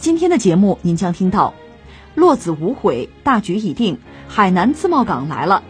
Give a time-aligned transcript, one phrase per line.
[0.00, 1.52] 今天的节目您将听到：
[2.14, 5.62] 落子无悔，大局已定，海南自贸港来了。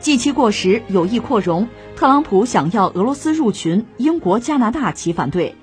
[0.00, 5.56] 季期过时，有意扩容，特朗普想要俄罗斯入群，英国、加拿大齐反对。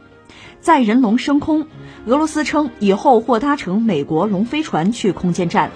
[0.61, 1.65] 载人龙升空，
[2.05, 5.71] 俄罗斯称以后或搭乘美国龙飞船去空间站。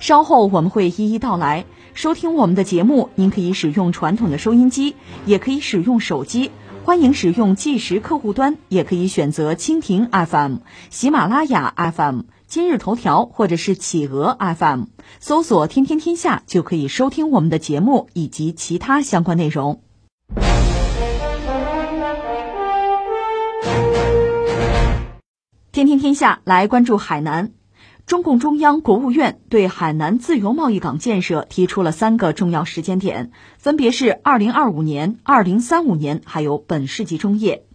[0.00, 1.66] 稍后我们会一一道来。
[1.94, 6.50] 收听我们的节目，您可以使用传统的收音机，也可以使用手机。
[6.84, 10.56] 欢迎使用计时客户端，也可以选择蜻蜓 FM、
[10.90, 14.84] 喜马拉雅 FM、今日头条或者是企鹅 FM，
[15.20, 19.82] 搜索“天天天下”就可以收听我们的节目以及其他相关内容。
[25.70, 27.52] 天天天下来关注海南。
[28.10, 37.66] 中共中央、国务院对海南自由贸易港建设提出了三个重要时间点，分别是二零二五年、二零三五年，还有本世纪中叶。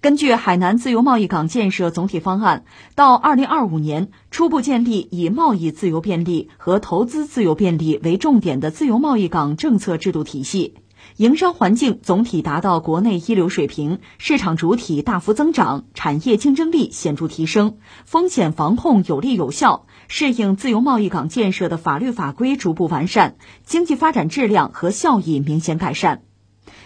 [0.00, 10.74] 根据海南自由贸易港建设总体方案，到二零二五年，初步建立以贸易自由便利和投资自由便利为重点的自由贸易港政策制度体系。
[11.16, 26.22] 营商环境总体达到国内一流水平，市场主体大幅增长，产业竞争力显著提升，风险防控有力有效，适应自由贸易港建设的法律法规逐步完善，经济发展质量和效益明显改善。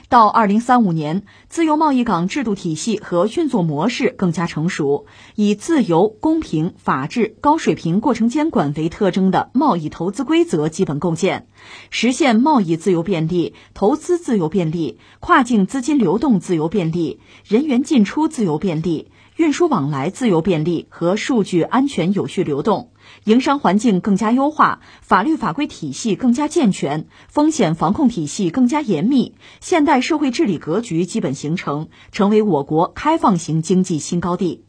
[0.08, 11.48] 到二零三五年，自由贸易港制度体系和运作模式更加成熟，以自由、公平、法治、高水平过程监管为特征的贸易投资规则基本构建，
[11.90, 22.92] 实现贸易自由便利、投资自由便利、跨境资金流动自由便利、人员进出自由便利、运输往来自由便利和数据安全有序流动。
[23.26, 34.62] 营商环境更加优化，法律法规体系更加健全，风险防控体系更加严密，现代社会治理格局基本形成，成为我国开放型经济新高地。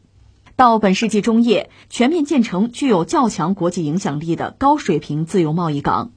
[0.56, 6.10] 到本世纪中叶，全面建成具有较强国际影响力的高水平自由贸易港。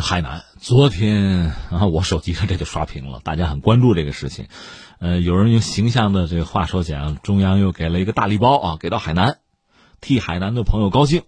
[0.00, 4.46] 海南，昨天啊，我手机上这就刷屏了，大家很关注这个事情。
[5.00, 9.38] 呃，有人用形象的这个话说讲，中央又给了一个大礼包啊，给到海南，
[10.00, 11.22] 替海南的朋友高兴。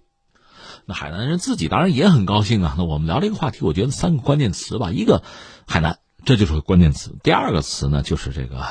[0.87, 2.75] 那海南人自己当然也很高兴啊。
[2.79, 5.23] 那我们聊这个话题，我觉得三个关键词吧，一个
[5.67, 7.17] 海南，这就是个关键词。
[7.23, 8.65] 第二个词呢，就是这个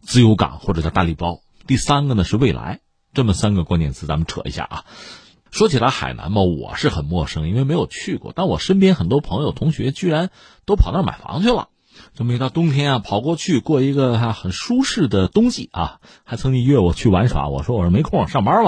[0.00, 1.40] 自由港或者叫大礼包。
[1.66, 2.80] 第三个呢是未来。
[3.12, 4.84] 这么三个关键词，咱们扯一下啊。
[5.50, 8.32] 说起来海南嘛，我是很陌生，因为没有去过。
[8.32, 10.30] 但我身边很多朋友、同学居然
[10.64, 11.70] 都跑那儿买房去了。
[12.14, 17.48] 这么一到冬天啊，跑过去过一个很舒适的冬季啊，还曾经约我去玩耍。
[17.48, 18.62] 我说我说没空上班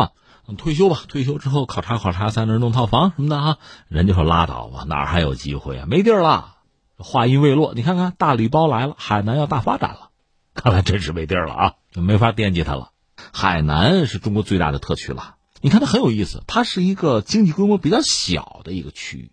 [0.58, 3.58] 退休吧，退休之后考察考察，在那儿弄套房什么的啊。
[3.88, 5.86] 人家说拉倒吧，哪还有机会啊？
[5.88, 6.56] 没地儿了。
[6.98, 10.10] 话音未落，你看看大礼包来了，海南要大发展了，
[10.54, 12.90] 看来真是没地儿了啊，就没法惦记它了。
[13.32, 19.32] 海南是中国最大的特区了，你看它很有意思，它是一个经济规模比较小的一个区域。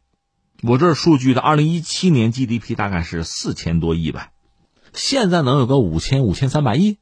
[0.62, 4.32] 我这儿数据的二零一七年 GDP 大概是四千多亿吧，
[4.94, 6.98] 现在能有个五千五千三百亿。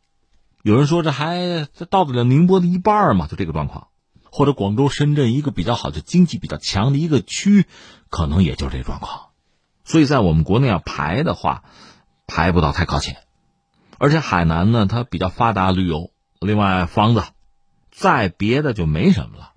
[0.64, 3.28] 有人说这还这到得了宁波的一半嘛？
[3.28, 3.88] 就这个状况。
[4.32, 7.66] 或者广州、深圳一个比较好的经济比较强的一个区，
[8.10, 9.28] 可能也就这状况，
[9.84, 11.64] 所以在我们国内要排的话，
[12.28, 13.18] 排不到太靠前。
[13.98, 17.24] 而且海南呢，它比较发达旅游，另外房子，
[17.92, 19.54] 再别的就没什么了。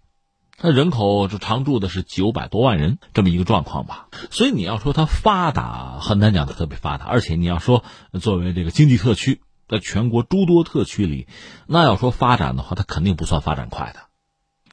[0.57, 4.09] 它人口就常住的是九百多万人这么一个状况吧。
[4.31, 7.07] 所以你要说它发达，很难讲它特别发达。
[7.07, 7.83] 而且你要说
[8.21, 11.29] 作为这个经济特区，在全国诸多特区里，
[11.67, 14.10] 那要说发展的话，它肯定不算发展快的。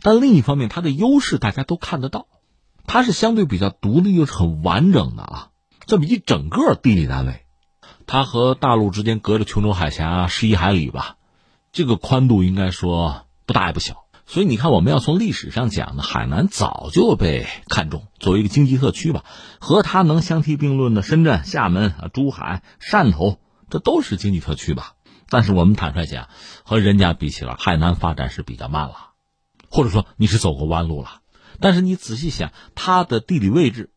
[0.02, 2.28] 但另一方面，它的优势大家都看得到，
[2.86, 5.50] 它是相对比较独立又是很完整的啊，
[5.86, 7.46] 这么一整个地理单位，
[8.06, 11.18] 它和大陆之间隔着琼州海峡十一海里吧，
[11.72, 14.06] 这个宽度应该说不大也不小。
[14.30, 19.24] 所以你看，我们要从历史上讲呢，海南早就被看中作为一个经济特区吧，
[19.60, 23.40] 和它能相提并论的深圳、厦门啊、珠海、汕头，
[23.70, 24.96] 这都是经济特区吧。
[25.30, 26.28] 但是我们坦率讲，
[26.64, 29.07] 和人家比起来，海南发展是比较慢了。
[29.70, 31.22] 或者说你是走过弯路了，
[31.60, 33.92] 但是你仔细想，它的地理位置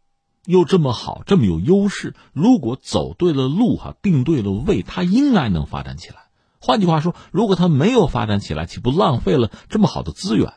[0.44, 6.17] 又这么好，这么有优势，如果走对了路哈，定对了位，它应该能发展起来。
[6.61, 10.55] 换句话说，如果它没有发展起来，岂不浪费了这么好的资源？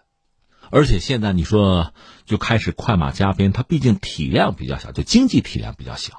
[0.69, 1.93] 而且现在你说
[2.25, 6.13] 就开始快马加鞭，它毕竟体量比较小，就经济体量比较小。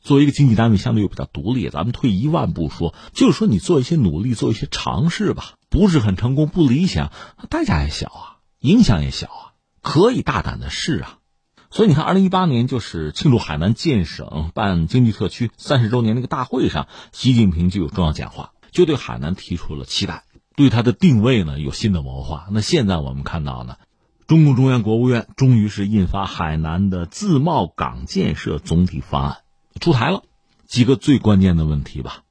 [0.00, 7.12] 作为一个经济单位，相对又比较独立，咱们退一万步说，就是说你做一些努力，做一些尝试吧，不是很成功，不理想，
[7.50, 9.42] 代价也小啊，影响也小啊，
[9.82, 11.18] 可以大胆的试啊。
[11.70, 20.24] 所以你看，二零一八年就是庆祝海南建省办经济特区三十周年那个大会上，习近平就有重要讲话，就对海南提出了期待，
[20.56, 22.48] 对它的定位呢有新的谋划。
[22.50, 23.76] 那现在我们看到呢，
[24.26, 29.38] 中共中央、国务院终于是印发海南的自贸港建设总体方案
[29.78, 30.22] 出台了，
[30.66, 32.22] 几个最关键的问题吧，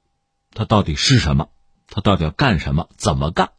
[0.52, 1.50] 它到底是什么？
[1.88, 2.90] 它到底要干什么？
[2.98, 3.52] 怎么干？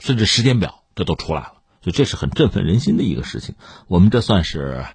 [0.00, 3.54] 甚至时间表这都出来了，所以这是很振奋人心的一个事情。
[3.88, 4.86] 我们这算是。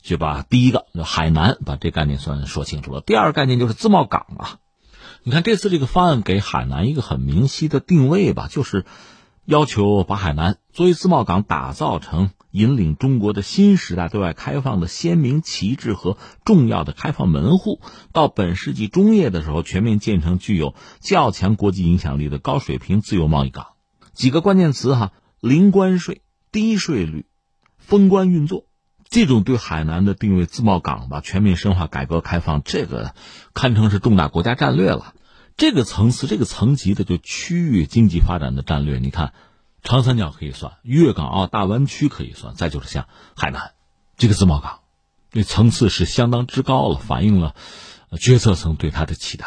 [0.00, 3.00] 就把第一个海南把这概念算说清楚了。
[3.00, 4.58] 第二个概念就是自贸港啊，
[5.24, 8.86] 你看这次这个方案给海南一个很明晰的定位吧，就是
[9.44, 17.80] 要求把海南作为自贸港打造成引领中国的新时代对外开放的鲜明旗帜和重要的开放门户。
[18.12, 23.66] 到本世纪中叶的时候，全面建成具有较强国际影响力的高水平自由贸易港。
[24.14, 26.22] 几个关键词哈：零关税、
[26.58, 27.24] 低税率、
[27.78, 28.64] 封关运作。
[29.08, 33.14] 这种对海南的定位自贸港吧，全面深化改革开放，这个
[33.54, 35.14] 堪称是重大国家战略了。
[35.56, 39.34] 这个层次、这个层级的就区域经济发展的战略，你看，
[39.84, 43.06] 长三角可以算，粤港澳大湾区可以算，再就是像
[43.36, 43.70] 海南
[44.16, 44.80] 这个自贸港，
[45.30, 47.54] 这层次是相当之高了，反映了
[48.18, 49.46] 决策层对它的期待。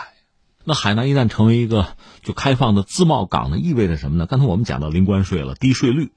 [0.63, 4.27] 那海南一旦成为一个就开放的自贸港呢，意味着什么呢？
[4.27, 6.11] 刚才我们讲到零关税了，低税率，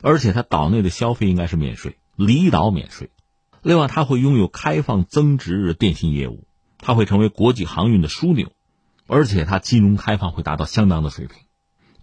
[0.00, 1.98] 而且它岛内的消费应该是免税。
[2.16, 3.10] 离岛免税，
[3.60, 6.46] 另外，它会拥有开放增值电信业务，
[6.78, 8.52] 它会成为国际航运的枢纽，
[9.06, 11.36] 而且它金融开放会达到相当的水平。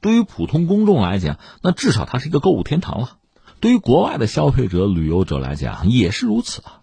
[0.01, 3.17] 对于普通公众来讲，那至少它是一个购物天堂了；
[3.59, 6.81] 对于国外的消费者、旅游者来讲，也是如此啊。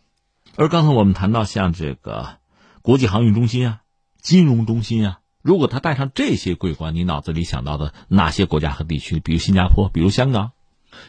[0.56, 2.38] 而刚才我们谈到像这个
[2.82, 3.80] 国际航运中心啊、
[4.20, 9.20] 金融中心啊，如果它带上这些桂冠，你脑子里想到的哪些国家和地区？
[9.20, 10.50] 比如新加坡，比如香港。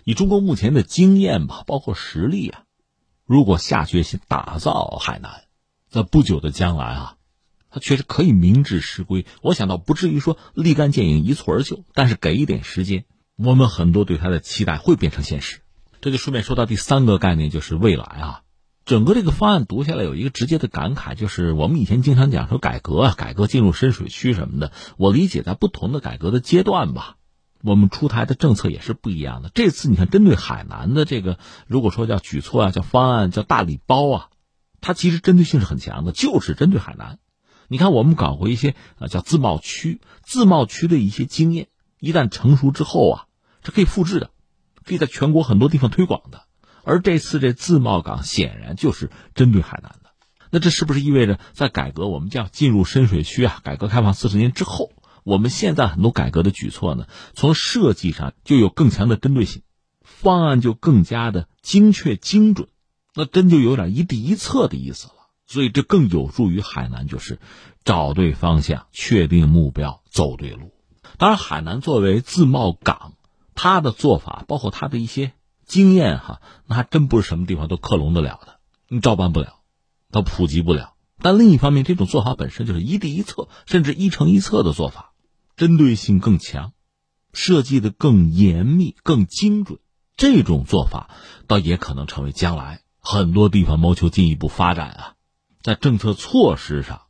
[0.03, 2.63] 以中国目前的经验吧，包括实力啊，
[3.25, 5.43] 如果下决心打造海南，
[5.89, 7.15] 在不久的将来啊，
[7.69, 9.25] 它确实可以明至实归。
[9.41, 13.05] 我想到不至于说立竿见影、一蹴而就，但是给一点时间，
[13.37, 15.61] 我们很多对它的期待会变成现实。
[16.01, 18.41] 这就顺便说到第三个概念，就是未来啊。
[18.83, 24.71] 整个这个方案读下来有一个直接的感慨，就是我们以前经常讲说改革啊，改革进入深水区什么的。
[24.97, 27.17] 我理解在不同的改革的阶段吧。
[27.63, 29.49] 我们出台的政策也是不一样的。
[29.53, 31.37] 这次你看，针对海南的这个，
[31.67, 34.29] 如果说叫举措啊，叫方案，叫大礼包啊，
[34.81, 37.19] 它其实针对性是很强的，就是针对海南。
[37.67, 41.67] 你看，我们搞过一些啊，叫自贸区，自贸区的一些经验，
[41.99, 43.25] 一旦成熟之后啊，
[43.63, 44.31] 是可以复制的，
[44.83, 46.43] 可以在全国很多地方推广的。
[46.83, 50.09] 而这次这自贸港显然就是针对海南的。
[50.49, 53.61] 那这是不是意味着在改革我们叫进入深水区啊？
[53.63, 54.91] 改革开放四十年之后？
[55.23, 59.61] 我们现在很多改革的举措呢，从设计上就有更强的针对性，
[60.03, 62.69] 方案就更加的精确精准，
[63.13, 65.13] 那真就有点一地一策的意思了。
[65.47, 67.39] 所以这更有助于海南，就是
[67.83, 70.71] 找对方向、确定目标、走对路。
[71.17, 73.13] 当然，海南作为自贸港，
[73.53, 75.33] 它的做法包括它的一些
[75.65, 79.59] 经验哈，那还真不是什么地方都克隆得了的，你照办不了，
[80.09, 80.93] 它普及不了。
[81.19, 85.10] 但另一方面，这种做法本身就是一地一策，甚至一城一策的做法。
[85.61, 86.73] 针对性更强，
[87.33, 89.77] 设计的更严密、更精准，
[90.17, 91.11] 这种做法
[91.45, 95.13] 倒也可能成为将来很多地方谋求进一步发展啊，
[95.61, 97.01] 在政策措施上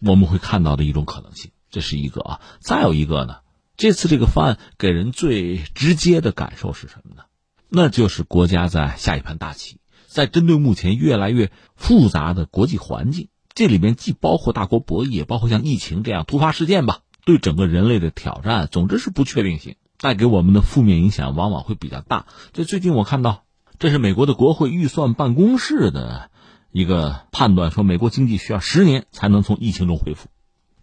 [0.00, 1.52] 我们会看到的一种可能性。
[1.70, 3.36] 这是一个啊，再有一个呢，
[3.76, 7.22] 这次这个方案给人最直接的感受是什么呢？
[7.68, 17.02] 那就是国家在下一盘大棋，在针对目前越来越复杂的国际环境，这里面既包括大国博弈，也包括像疫情这样突发事件吧。
[17.30, 22.26] 对整个人类的挑战，总之是不确定性带给我们的负面影响往往会比较大。
[22.52, 23.44] 这最近我看到，
[23.78, 26.32] 这是美国的国会预算办公室的
[26.72, 30.28] 一个判断，说美国经济需要十年才能从疫情中恢复。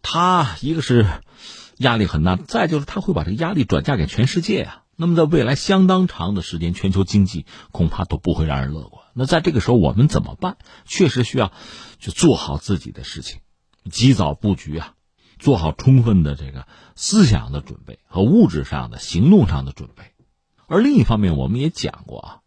[0.02, 1.06] 他一个是
[1.80, 4.84] 压力很大，再就是他会把这个压力转嫁给全世界啊。
[4.96, 9.04] 那么在未来相当长的时间，全球经济恐怕都不会让人乐观。
[9.14, 10.58] 那在这个时候我们怎么办？
[10.86, 11.52] 确实需要
[12.00, 13.42] 去做好自己的事情，
[13.92, 14.94] 及早布局啊。
[15.40, 20.14] 做好充分的这个思想的准备和物质上的行动上的准备，
[20.68, 22.40] 而另一方面，我们也讲过啊，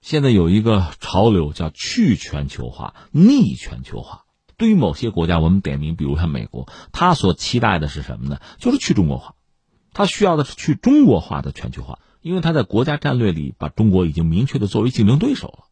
[0.00, 4.24] 现在有一个潮流叫去全球化、逆全球化。
[4.56, 8.40] 对于某些国家，我们点名，比如像美国，他所期待的是什么呢？
[8.58, 9.34] 就是去中国化，
[9.92, 12.00] 他需要的是去中国化的全球化。
[12.20, 15.66] 因为他在国家战略里把中国已经明确的作为竞争对手了。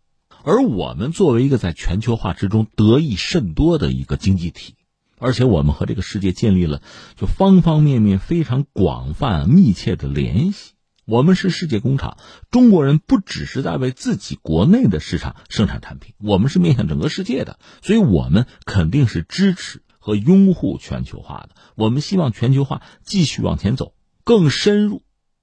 [0.44, 4.75] 而我们作为一个在全球化之中得益甚多的一个经济体，
[5.18, 6.82] 而且我们和这个世界建立了
[7.16, 10.72] 就方方面面非常广泛密切的联系。
[11.06, 12.18] 我们是世界工厂，
[12.50, 21.50] 中国人不只是在为自己国内的市场生产产品，我们是面向整个世界的，所以我们肯定是支持和拥护全球化的。
[21.76, 23.94] 我们希望全球化继续往前走，
[24.24, 25.02] 更深入，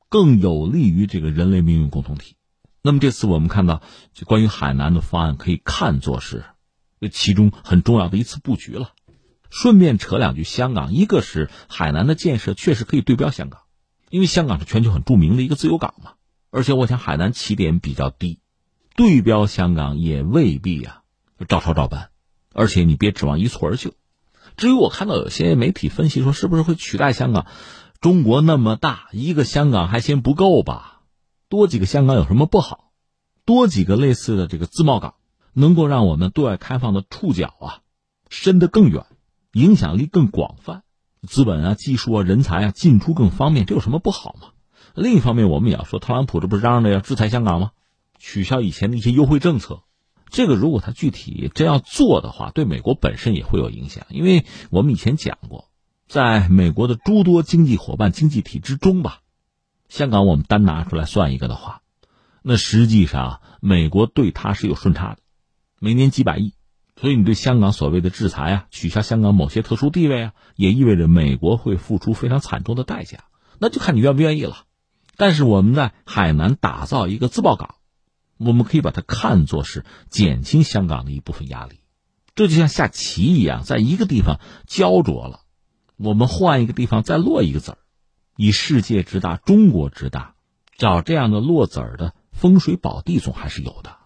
[0.10, 2.36] 更有利于这个人类命运共同体。
[2.82, 3.82] 那么这次我们看到，
[4.14, 6.44] 就关于海南的方案，可以看作是
[7.10, 8.90] 其中很重要的一次布局了。
[9.56, 13.62] 顺便扯两句香港，一个是海南的建设确实可以对标香港。
[14.10, 16.14] 因为香港是全球很著名的一个自由港嘛，
[16.50, 18.40] 而且我想海南起点比较低，
[18.96, 21.04] 对标香港也未必啊，
[21.48, 22.10] 照抄照搬，
[22.52, 23.94] 而且你别指望一蹴而就。
[24.58, 27.46] 至于我看到有些媒体分析说，是不是会取代香港？
[28.02, 31.02] 中国那么大，一个香港还嫌不够吧？
[31.48, 32.92] 多几个香港有什么不好？
[33.46, 35.14] 多几个类似的这个自贸港，
[35.54, 37.82] 能够让我们对外开放的触角啊，
[38.30, 39.06] 伸得更远，
[39.54, 40.84] 影响力更广泛。
[41.26, 44.50] 资本啊、技术啊、人才啊进出更方便，这有什么不好吗？
[44.94, 47.72] 另一方面，我们也要说，特朗普这不是嚷嚷着要制裁香港吗？
[48.20, 49.84] 取消以前的一些优惠政策，
[50.30, 54.06] 这个如果他具体真要做的话，对美国本身也会有影响。
[54.10, 55.70] 因为我们以前讲过，
[56.08, 59.22] 在美国的诸多经济伙伴经济体之中吧，
[59.88, 61.82] 香港我们单拿出来算一个的话，
[62.42, 65.20] 那实际上美国对他是有顺差的，
[65.80, 66.54] 每年几百亿。
[66.96, 73.26] 所以，你对香港所谓的制裁啊，取消香港某些特殊地位啊，也意味着美国会付出非常惨重的代价。
[73.60, 74.66] 那就看你愿不愿意了。
[75.18, 77.76] 但是我们在海南打造一个自贸港，
[78.38, 81.80] 我们可以把它看作是减轻香港的一部分压力。
[82.36, 85.42] 这就像下棋一样，在一个地方焦灼了，
[85.98, 87.78] 我们换一个地方再落一个子儿。
[88.38, 90.36] 以世界之大，中国之大，
[90.78, 93.98] 找这样的落子儿的风水宝地总还是有的。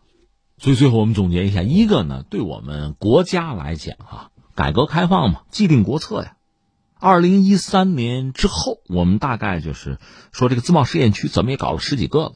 [0.59, 6.33] 所以最后我们总结一下，一个呢，对我们国家来讲，啊，改革开放嘛，既定国策呀。
[6.99, 9.99] 二零一三年之后，我们大概就是
[10.31, 12.31] 说，这个自贸试验区怎么也搞了十几个了。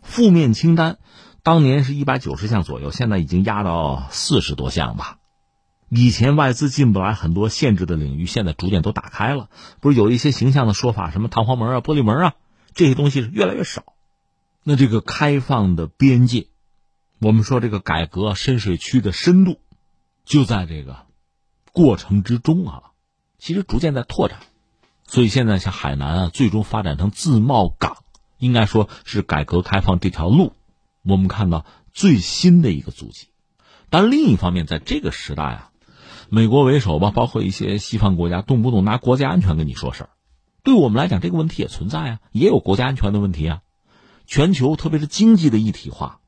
[0.00, 0.96] 负面清单
[1.42, 5.18] 当年是一百九十项左右，现在已经压到四十多项吧。
[5.90, 9.50] 以前外资进不来很多限制的领域，现在逐渐都打开了。
[9.80, 12.34] 不是有一些形象的说法，什么弹簧门啊、玻璃门啊，
[12.72, 13.82] 这些东西是越来越少。
[14.64, 16.46] 那这个开放的边界。
[17.22, 19.58] 我们说这个改革深水区的深度，
[20.24, 21.04] 就在这个
[21.70, 22.82] 过程之中啊，
[23.38, 24.38] 其实逐渐在拓展。
[25.06, 27.98] 所以现在像海南啊，最终发展成自贸港，
[28.38, 30.54] 应该说是改革开放这条路，
[31.02, 33.26] 我们看到最新的一个足迹。
[33.90, 35.70] 但另一方面，在这个时代啊，
[36.30, 40.10] 美国为首吧，包括一些西方国家，动不动拿国家安全跟你说事儿，
[40.62, 43.60] 对我们来讲，这个问题也存在啊，也有国家安全的问题啊。
[44.24, 46.19] 全球特别是经济的一体化。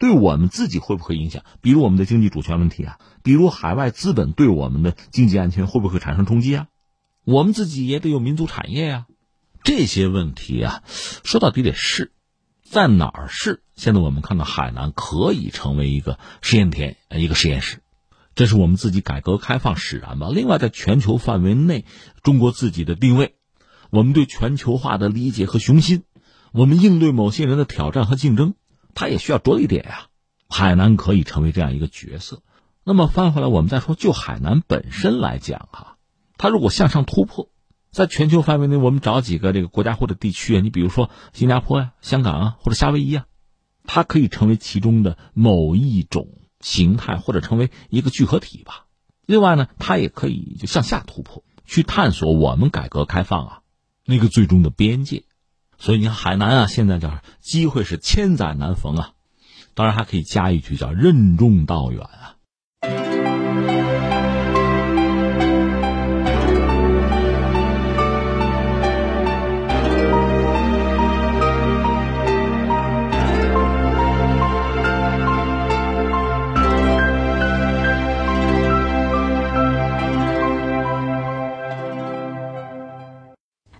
[0.00, 1.44] 对我们自己会不会影响？
[1.60, 6.68] 比如我们的经济主权问题啊，比如海外资本对我们的经济安全会不会产生冲击啊？
[7.24, 9.06] 我们自己也得有民族产业呀，
[9.62, 12.12] 这些问题啊，说到底得是，
[12.64, 13.62] 在哪儿是？
[13.76, 17.82] 现在我们看到海南可以成为一个实验田，一个实验室，
[18.34, 20.28] 这是我们自己改革开放使然吧。
[20.32, 21.84] 另外，在全球范围内，
[22.22, 23.34] 中国自己的定位，
[23.90, 26.04] 我们对全球化的理解和雄心，
[26.52, 28.54] 我们应对某些人的挑战和竞争。
[28.94, 30.06] 它也需要着力点呀，
[30.48, 32.42] 海南可以成为这样一个角色。
[32.84, 35.96] 那么翻回来，我们再说，就海南本身来讲哈，
[36.38, 37.50] 它如果向上突破，
[37.90, 43.26] 在全球范围内，我们找几个这个国家或者地区啊，你比如说新加坡呀、香港啊或者夏威夷啊，
[43.84, 46.28] 它可以成为其中的某一种
[46.60, 48.86] 形态，或者成为一个聚合体吧。
[49.26, 53.60] 另外呢，它也可以就向下突破，去探索我们改革开放啊
[54.04, 55.24] 那个最终的边界。
[55.80, 59.12] 所以你看，海南啊，现在叫机会是千载难逢啊，
[59.74, 62.36] 当然还可以加一句叫任重道远啊。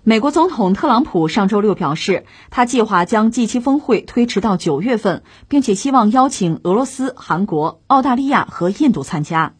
[0.02, 9.52] 美国总统特朗普上周六表示，他计划将 G7 峰会推迟到九月份，并且希望邀请俄罗斯、韩国、澳大利亚和印度参加。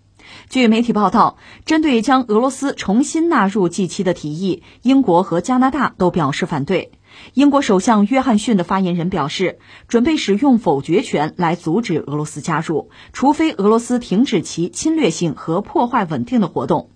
[0.49, 6.93] 据媒体报道，针对将俄罗斯重新纳入 G7 的提议，英国和加拿大都表示反对。
[7.35, 16.89] 英国首相约翰逊的发言人表示，准备使用否决权来阻止俄罗斯加入，除非俄罗斯停止其侵略性和破坏稳定的活动。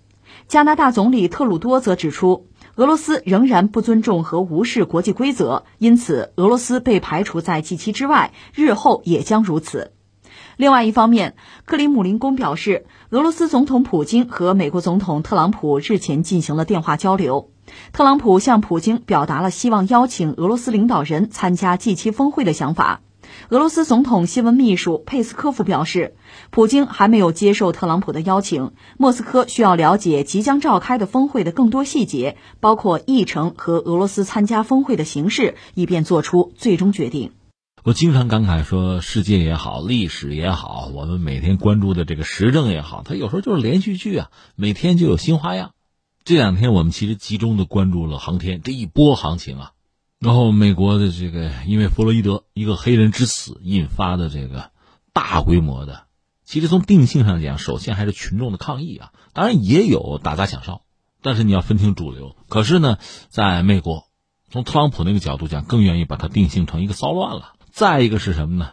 [0.47, 2.47] 加拿大总理特鲁多则指出。
[2.75, 9.93] 俄罗斯仍然不尊重和无视国际规则，因此俄罗斯被排除在 G7 之外，日后也将如此。
[10.57, 17.49] 另外一方面，克里姆林宫表示，俄罗斯总统普京和美国总统特朗普日前进行了电话交流。
[17.93, 23.01] 特朗普向普京表达了希望邀请俄罗斯领导人参加 G7 峰会的想法。
[23.49, 26.15] 俄罗斯总统新闻秘书佩斯科夫表示，
[26.49, 37.31] 普京还没有接受特朗普的邀请，莫斯科需要了解即将召开的峰会的更多细节，包括议程和俄罗斯参加峰会的形式，以便做出最终决定。
[37.83, 45.73] 我经常感慨说，世界也好，历史也好，我们每天关注的这个时政也好，它有时候就是连续剧啊，每天就有新花样。
[46.23, 49.71] 这两天我们其实集中的关注了航天这一波行情啊。
[50.25, 54.71] 然后，美国的这个因为弗洛伊德一个黑人之死引发的这个
[55.13, 56.07] 大规模的，
[56.43, 60.81] 其实从定性上讲，首先还是群众的抗议啊，当然也有打砸抢烧，
[61.21, 62.35] 但是你要分清主流。
[62.49, 62.97] 可是呢，
[63.29, 64.05] 在美国，
[64.49, 67.53] 从特朗普那个角度讲，更愿意把它定性成一个骚乱了。
[67.69, 68.71] 再一个是什么呢？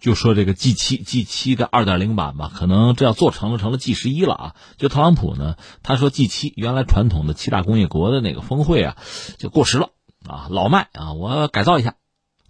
[0.00, 4.54] 就说这个 G 七 G 七的二点零版吧，可能这要做成了，成了 G 十一了啊。
[4.78, 8.96] 就特朗普呢，他说 G 七原来传统的七大工业国的那个峰会啊，
[9.36, 9.90] 就过时了。
[10.28, 11.12] 啊，老迈啊！
[11.12, 11.96] 我改造一下，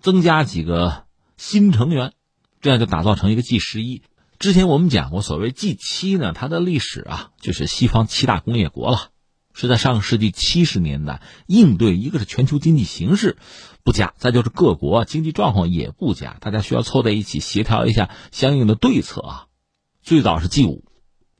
[0.01, 1.05] 增加几个
[1.37, 2.13] 新成员，
[2.61, 4.03] 这样就打造成一个 G 十一。
[4.39, 9.11] 之前我们讲过，所谓 G 七呢，它的历史啊，就是西方七大工业国了，
[9.55, 13.39] 是在上个世纪七十年代应对一个是全球经济形势
[13.83, 19.47] 不佳，再就是各国经济状况也不佳，大家需要凑在一起协调一下相应的对策啊。
[20.03, 20.85] 最早是 G 五，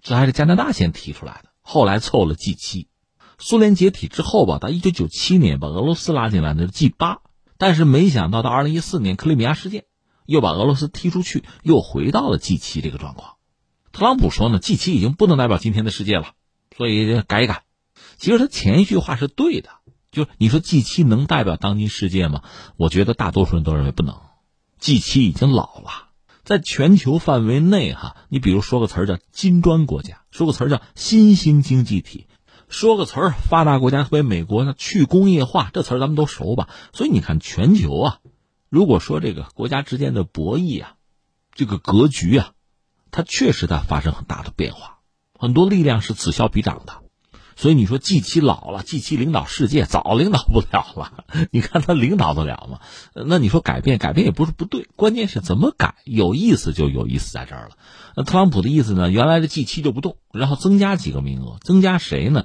[0.01, 2.89] 这还是加拿大先提出来的，后来凑了 G 七。
[3.39, 7.21] 苏联解体之后吧，到一九九七年把俄罗斯拉进来的 G 八，
[7.59, 9.85] 但是没想到到二零一四年克里米亚事件，
[10.25, 13.35] 又把俄罗斯踢出去，又回到了 G 七这个状况。
[13.93, 16.33] 特朗普说呢，G 七已经不能代表今天的世界了，
[16.77, 17.65] 所以改一改。
[18.17, 19.69] 其实他前一句话是对的，
[20.11, 22.43] 就是你说 G 七能代表当今世界吗？
[22.77, 24.19] 我觉得大多数人都认为不能。
[24.79, 26.09] G 七已经老了，
[26.43, 32.27] 在全球范围内哈，你比如说个词儿叫金砖国家，说个词儿叫新兴经济体。
[32.69, 36.69] 说个词儿，发达国家特别美国呢，去工业化这词儿咱们都熟吧？
[36.93, 38.21] 所以你看，全球啊，
[38.69, 40.97] 如果说这个国家之间的博弈啊，
[41.55, 42.53] 这个格局啊，
[43.11, 44.99] 它确实在发生很大的变化，
[45.39, 47.03] 很多力量是此消彼长的。
[47.57, 51.25] 所以你说 G 七老了，G 七领导世界早领导不了了。
[51.51, 52.81] 你看他领导得了吗？
[53.15, 57.77] 那你说改变，改变也不是不对，关键是怎么改，有意思就有意思在这儿了。
[58.15, 59.11] 那特朗普的意思呢？
[59.11, 62.45] 原来的 G 七就不动，然后增加几个名额，增加谁呢？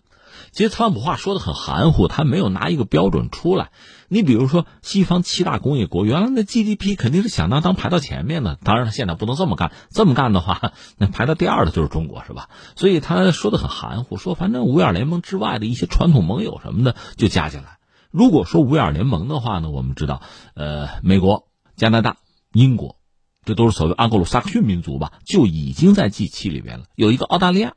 [0.52, 3.72] 其实特朗普话说的很含糊，他没有拿一个标准出来。
[4.08, 12.50] 你比如说，西方七大工业国原来的 GDP 肯定是响当当排到前面的，当然他现在不能这么干，这么干的话， 那排到第二的就是中国，是吧？
[12.76, 17.78] 所以他说的很含糊，说反正五眼联盟之外的一些传统盟友什么的就加进来。
[18.12, 20.22] 如果说五眼联盟的话呢，我们知道，
[20.56, 22.18] 呃，美国、加拿大、
[22.52, 22.98] 英国，
[23.46, 26.86] 这都是所谓安格鲁萨克逊民族吧，就已经在 G 七里边了。
[26.96, 27.76] 有一个澳大利亚。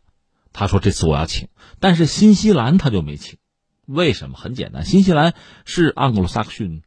[0.54, 1.48] 他说：“这次我要请，
[1.80, 3.38] 但是新西兰他就没请，
[3.86, 4.38] 为什么？
[4.38, 6.82] 很简单，新西兰是盎格鲁撒克逊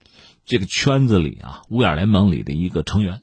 [0.46, 3.22] 这个圈子里啊，五眼联盟里的一个成员。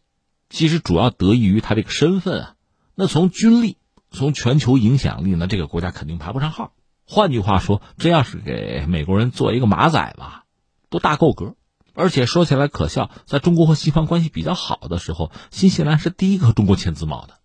[0.51, 2.55] 其实主要得益于他这个身份啊。
[2.95, 3.79] 那从军力、
[4.11, 6.75] 从全球影响力，那这个国家肯定排不上号。
[7.07, 10.45] 换句话说，这要是给美国人做一个马仔吧，
[10.91, 11.57] 都大够格。
[11.95, 17.39] 而且说起来可笑，在中国和西方关系比较好的时候，新西兰是第一个和中国签自贸的，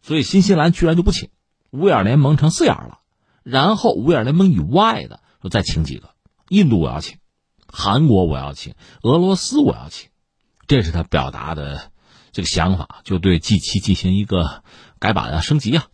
[0.00, 1.28] 所以新西兰居然就不请。”
[1.70, 3.00] 五眼联盟成四眼了，
[3.42, 6.10] 然后五眼联盟以外的说再请几个，
[6.48, 7.18] 印度我要请，
[7.66, 10.08] 韩国我要请，俄罗斯我要请，
[10.66, 11.90] 这是他表达的
[12.32, 14.62] 这个想法，就对 G 七进行一个
[14.98, 15.86] 改版啊、升级啊。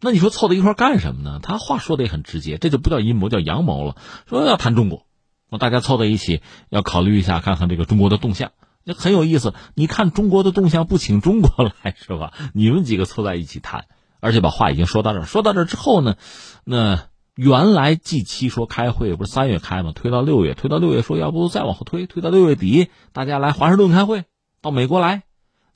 [0.00, 1.40] 那你说凑到一块干什么呢？
[1.42, 3.96] 他话说的也很直接，这就不叫阴谋，叫阳谋了。
[4.28, 5.06] 说要谈中国，
[5.50, 8.52] 那大家凑在一起要考虑一下，看看这个中国的动向，
[8.84, 9.54] 那很有意思。
[9.74, 12.32] 你看中国的动向不请中国来是吧？
[12.52, 13.86] 你们几个凑在一起谈。
[14.20, 16.16] 而且把话已经说到这儿，说到这儿之后呢，
[16.64, 19.92] 那原来 G 七说开会不是三月开吗？
[19.94, 24.24] 推到六月，推到六月说要不再往后推，推到六月底，大家来华盛顿开会，
[24.62, 25.24] 到美国来。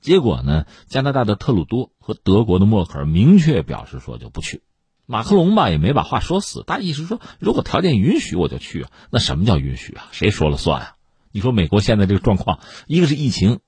[0.01, 4.63] 结果呢，加拿大的特鲁多和德国的默克尔明确表示说就不去。
[5.05, 8.91] 马克龙吧也没把话说死，大意是说如果条件允许我就去啊。
[9.11, 10.07] 那什么叫允许啊？
[10.11, 10.95] 谁说了算啊？
[11.31, 13.59] 你说美国现在这个状况，一个是疫情，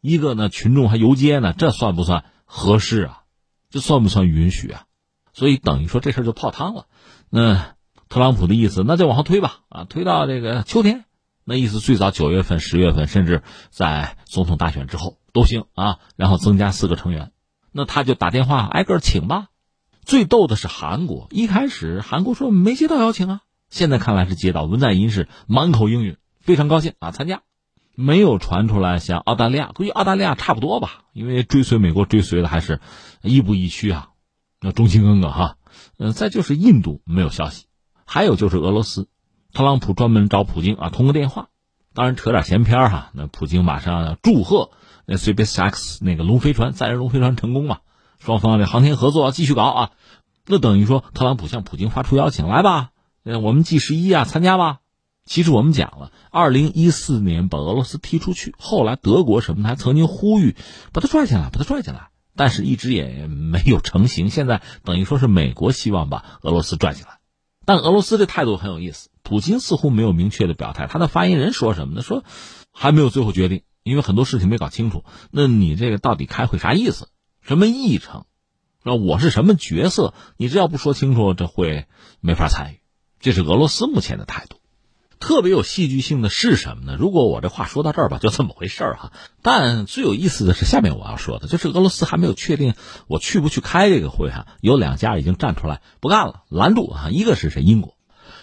[0.00, 3.22] 一个呢群众还游街呢，这算不算合适啊？
[3.76, 4.84] 这算不算允许啊？
[5.34, 6.86] 所以等于说这事儿就泡汤了。
[7.28, 7.74] 那
[8.08, 11.04] 特朗普的意思，那就往后推吧，啊，推到这个秋天。
[11.44, 15.98] 那意思最早九月份、十月份，甚至在总统大选之后都行啊。
[16.16, 17.32] 然后增加四个成员，
[17.70, 19.48] 那他就打电话挨个请吧。
[20.06, 27.42] 最逗的是韩国，一开始韩国说没接到邀请啊，现在看来是接到，文在寅是满口应允，非常高兴啊，参加。
[27.96, 32.78] 没有传出来像澳大利亚，估计澳大利亚差不多吧，因为追随美国追随的还是
[33.22, 34.10] 亦步亦趋啊，
[34.60, 35.56] 那忠心耿耿哈。
[35.98, 37.64] 嗯，再就是印度没有消息，
[38.04, 39.08] 还有就是俄罗斯，
[39.52, 41.48] 特朗普专门找普京啊通个电话，
[41.94, 43.10] 当然扯点闲篇哈。
[43.14, 44.70] 那普京马上祝贺
[45.06, 47.78] 那 SpaceX 那个龙飞船载人龙飞船成功嘛，
[48.18, 49.90] 双方的航天合作要继续搞啊。
[50.46, 52.90] 那等于说特朗普向普京发出邀请来吧，
[53.24, 54.80] 我们 G 十一啊参加吧。
[55.26, 60.54] 其实我们讲了，二零一四年把俄罗斯踢出去，后来德国什么的还曾经呼吁
[60.92, 64.30] 把他拽进来，把他拽进来，但是一直也没有成型。
[64.30, 67.18] 现在等于说是美国希望把俄罗斯拽进来，
[67.64, 70.86] 但俄罗斯的态度很有意思，普京似乎没有明确的表态。
[70.86, 72.02] 他的发言人说什么呢？
[72.02, 72.22] 说
[72.70, 75.04] 还没有最后决定，因为很多事情没搞清楚。
[75.32, 77.08] 那你这个到底开会啥意思？
[77.42, 78.26] 什么议程？
[78.84, 80.14] 那我是什么角色？
[80.36, 81.86] 你这要不说清楚，这会
[82.20, 82.80] 没法参与。
[83.18, 84.55] 这是俄罗斯目前的态度。
[85.18, 86.96] 特别有戏剧性的是什么呢？
[86.98, 89.12] 如果我这话说到这儿吧，就这么回事儿哈。
[89.42, 92.74] 但最有意思的是下面我要说的，就是俄罗斯还没有确定
[93.06, 97.08] 我去不去开这个会哈，有两家已经站出来不干了，拦住啊。
[97.10, 97.62] 一个是谁？
[97.62, 97.96] 英国，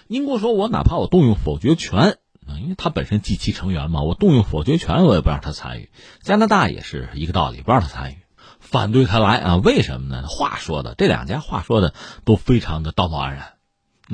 [0.07, 5.89] 英国说我哪怕我动用否决权啊，因为他本身 G 七成员嘛，我动用否决权我也不让他参与。
[6.21, 8.17] 加拿大也是一个道理，不让他参与，
[8.59, 9.55] 反对他来啊？
[9.57, 10.27] 为什么呢？
[10.27, 11.93] 话说的这两家话说的
[12.25, 13.52] 都非常的道貌岸然。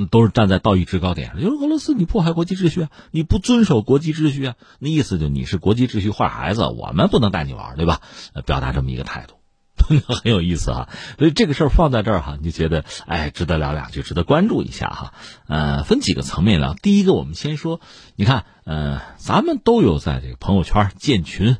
[0.06, 8.00] 都是站在道义制高点上，就是俄罗斯，你破坏国际秩序啊，你不遵守国际秩序啊，那意思就你是国际秩序坏孩子，我们不能带你玩，对吧？
[8.46, 9.34] 表达这么一个态度，
[10.08, 10.88] 很有意思啊。
[11.18, 15.14] 所以这个事儿放在这儿哈，你就觉得哎，值得聊两句，值得关注一下哈。
[15.46, 16.74] 呃，分几个层面聊。
[16.74, 17.80] 第一个，我们先说，
[18.16, 21.56] 你看，呃，咱们都有在这个朋友圈建群，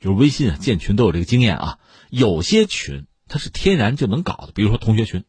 [0.00, 1.78] 就是微信建群都有这个经验啊。
[2.10, 5.24] 有些群它是天然就能搞的，比如说同学群。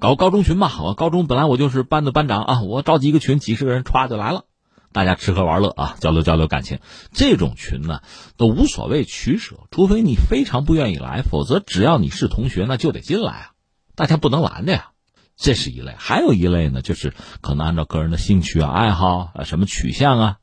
[0.00, 4.44] 搞高中群吧，我高中本来我就是班的班长啊，我召集一个群，几十个人歘就来了，
[4.92, 6.78] 大家吃喝玩乐啊，交流交流感情。
[7.12, 8.00] 这种群呢，
[8.36, 13.50] 都无所谓取舍，除非你非常不愿意来，否则只要你是同学，那就得进来啊，
[13.96, 14.90] 大家不能拦着呀。
[15.36, 20.36] 这是一类，还有一类呢，就是可能按照个人的兴趣啊、爱好啊、什么取向啊，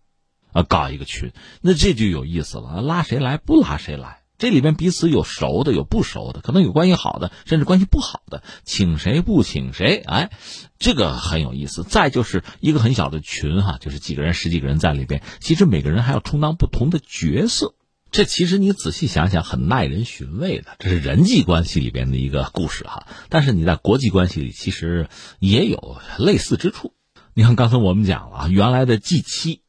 [0.52, 4.25] 啊搞一个群，那这就有意思了，拉谁来不拉谁来。
[4.38, 10.30] 这里边彼此有熟的，有不熟的，可能有关系好的，甚至关系不好的，请谁不请谁，哎，
[10.78, 11.84] 这个很有意思。
[11.84, 17.76] 再就是一个很小的群哈，就是几个人、十几个人在里边，其实每个人还要充当不同的角色。
[18.12, 20.76] 这其实你仔细想想，很耐人寻味的。
[20.80, 26.94] 这是人际关系里边的一个故事哈，但是你在国际关系里其实也有类似之处。
[27.34, 29.65] 你看刚才我们讲了，原来的 G 七。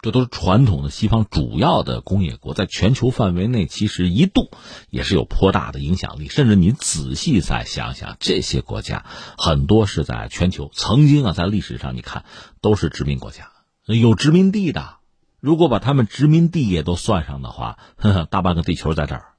[0.00, 4.50] 这都是传统的西方主要的工业国，在全球范围内其实一度
[4.90, 6.28] 也是有颇大的影响力。
[6.28, 9.04] 甚至你仔细再想想，这些国家
[9.36, 12.24] 很多是在全球曾经啊，在历史上你看
[12.60, 13.50] 都是殖民国家，
[13.86, 14.98] 有殖民地的。
[15.40, 19.34] 如果把他们殖民地也都算上的话，呵呵大半个地球在这儿，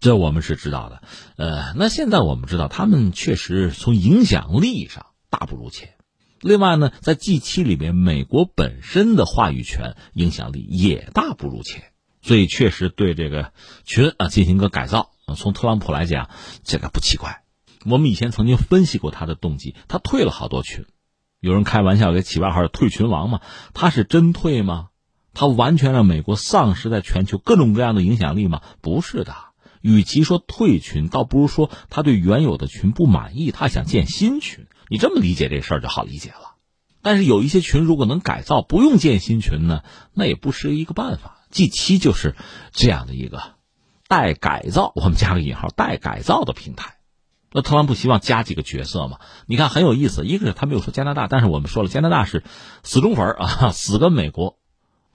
[0.00, 1.02] 这我们是知道的。
[1.36, 5.97] 呃，那现在我们知道，他们确实从影响力上大不如前。
[6.40, 13.52] 另外呢，在 G 七里面，美国本身的话语权影响力也大不如前，所以确实对这个
[13.84, 15.10] 群啊进行个改造。
[15.36, 16.30] 从特朗普来讲，
[16.62, 17.42] 这个不奇怪。
[17.84, 20.86] 我们以前曾经分析过他的动机，他退了好多群，
[21.40, 23.40] 有人开玩笑给起外号“退群王”嘛。
[23.74, 24.88] 他是真退吗？
[25.34, 28.62] 他完全让美国丧失在全球各种各样的影响力吗？
[28.80, 29.34] 不是的。
[29.80, 34.66] 与其说退群，倒不如说他对原有的群不满意，他想建新群。
[34.88, 36.54] 你这么理解这事儿就好理解了，
[37.02, 39.82] 但是有一些群如果能改造，不用建新群呢，
[40.14, 41.36] 那也不是一个办法。
[41.50, 42.36] G 七就是
[42.72, 43.42] 这样的一个
[44.06, 46.96] 待改造，我们加个引号，待改造的平台。
[47.50, 49.20] 那特朗普希望加几个角色嘛？
[49.46, 52.44] 你看很有意思，一个是他没有说加拿大，但是我们说了，加拿大是
[52.82, 54.58] 死忠粉啊，死跟美国，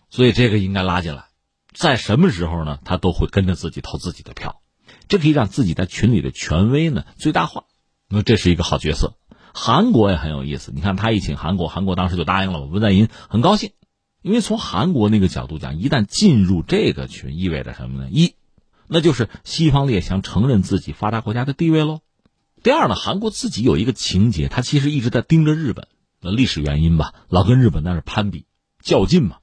[0.10, 1.26] 所以这个应该拉进来，
[1.74, 2.80] 在什么时候呢？
[2.84, 4.62] 他都会跟着自己投自己的票，
[5.08, 7.66] 这可以让自己在群里的权威呢最大化。
[8.10, 9.16] 那这是一个好角色。
[9.54, 12.66] 韩国也很有意思，你看他一请韩国，韩国当时就答应了嘛。
[12.66, 13.72] 文在寅很高兴，
[14.24, 18.10] 因为从韩国那个角度讲，一旦进入这个群，意味着什么呢？
[18.10, 18.34] 一，
[18.88, 22.00] 那就是西方列强承认自己发达国家的地位喽。
[22.64, 25.88] 第二呢，韩国自己有一个情节，他其实一直在盯着日本，
[26.20, 28.46] 那历史原因吧，老跟日本在那攀比
[28.82, 29.38] 较劲嘛。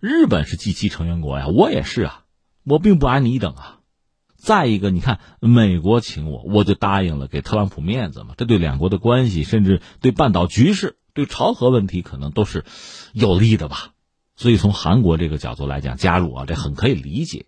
[0.00, 2.24] 日本是 G7 成员国呀，我也是啊，
[2.64, 3.78] 我并不矮你一等啊。
[4.44, 8.34] 再一个，你看美国请我，我就答应了，给特朗普面子嘛。
[8.36, 12.66] 这对两国的关系，甚至对半岛局势、对朝核问题，可能都是
[13.14, 13.92] 有利的吧。
[14.36, 17.46] 所以从韩国这个角度来讲，加入啊，这很可以理解。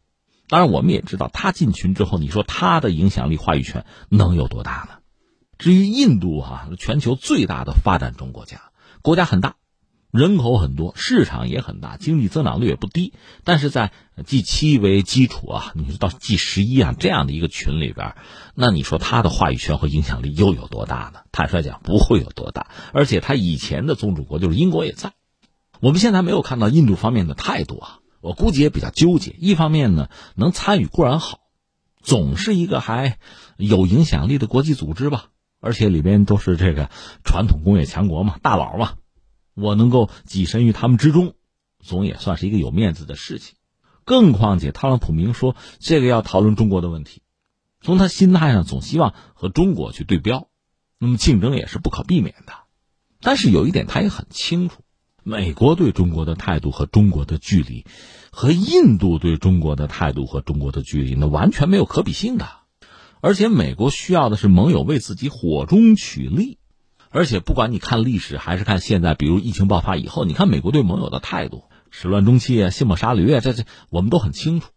[0.48, 4.98] 当然，我们也知道他进群之后，你说他的影响力、话语权能有多大呢？
[5.58, 8.70] 至于印度哈，全球最大的发展中国家，
[9.02, 9.56] 国家很大，
[10.12, 13.12] 人口很多，市场也很大，经济增长率也不低。
[13.44, 13.92] 但是在
[14.24, 18.14] G 七为基础啊，你说到 G 十一啊这样的一个群里边，
[18.54, 21.20] 那你说他的话语权和影响力又有多大呢？
[21.32, 22.68] 坦率讲，不会有多大。
[22.92, 25.12] 而且他以前的宗主国就是英国也在，
[25.80, 29.34] 我们现在没有看到印度方面的态度啊，我估计也比较纠结。
[29.38, 31.40] 一方面呢，能参与固然好，
[32.00, 33.18] 总是一个还
[33.58, 35.26] 有影响力的国际组织吧，
[35.60, 36.88] 而且里边都是这个
[37.22, 38.94] 传统工业强国嘛，大佬嘛。
[39.56, 41.34] 我能够跻身于他们之中，
[41.80, 43.56] 总也算是一个有面子的事情。
[44.04, 47.22] 更况且，特朗普明说这个要讨论中国的问题，
[47.80, 50.48] 从他心态上总希望和中国去对标，
[50.98, 52.52] 那么竞争也是不可避免的。
[53.20, 54.82] 但是有一点他也很清楚，
[55.24, 57.86] 美国对中国的态度和中国的距离，
[58.30, 62.46] 和印度对中国的态度和中国的距离，那完全没有可比性的。
[63.22, 66.58] 而且，美国需要的是盟友为自己火中取栗。
[67.16, 74.68] 而且，不管你看历史还是看现在，比如疫情爆发以后，你看美国对盟友的态度，始乱终弃啊，卸磨杀驴啊，这这我们都很清楚。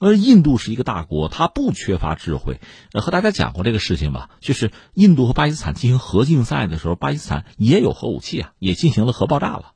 [0.00, 2.58] 而印度是一个大国，它不缺乏智慧。
[2.92, 9.74] 呃，和大家讲过这个事情吧，就是印度和巴基斯坦进行核竞赛的时候，巴基斯坦也有核武器啊，也进行了核爆炸了。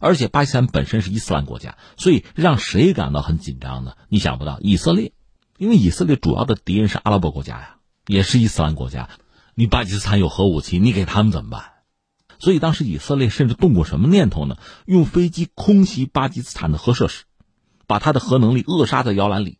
[0.00, 3.92] 而且巴基斯坦本身是伊斯兰国家，所以让谁感到很紧张呢？
[4.08, 5.12] 你想不到以色列，
[5.58, 7.76] 因为以色列主要的敌人是阿拉伯国家呀，
[8.08, 9.10] 也是伊斯兰国家。
[9.54, 11.70] 你巴基斯坦有核武器，你给他们怎么办？
[12.40, 14.56] 所以当时以色列甚至动过什么念头呢？
[14.84, 17.24] 用飞机空袭巴基斯坦的核设施，
[17.86, 19.58] 把他的核能力扼杀在摇篮里。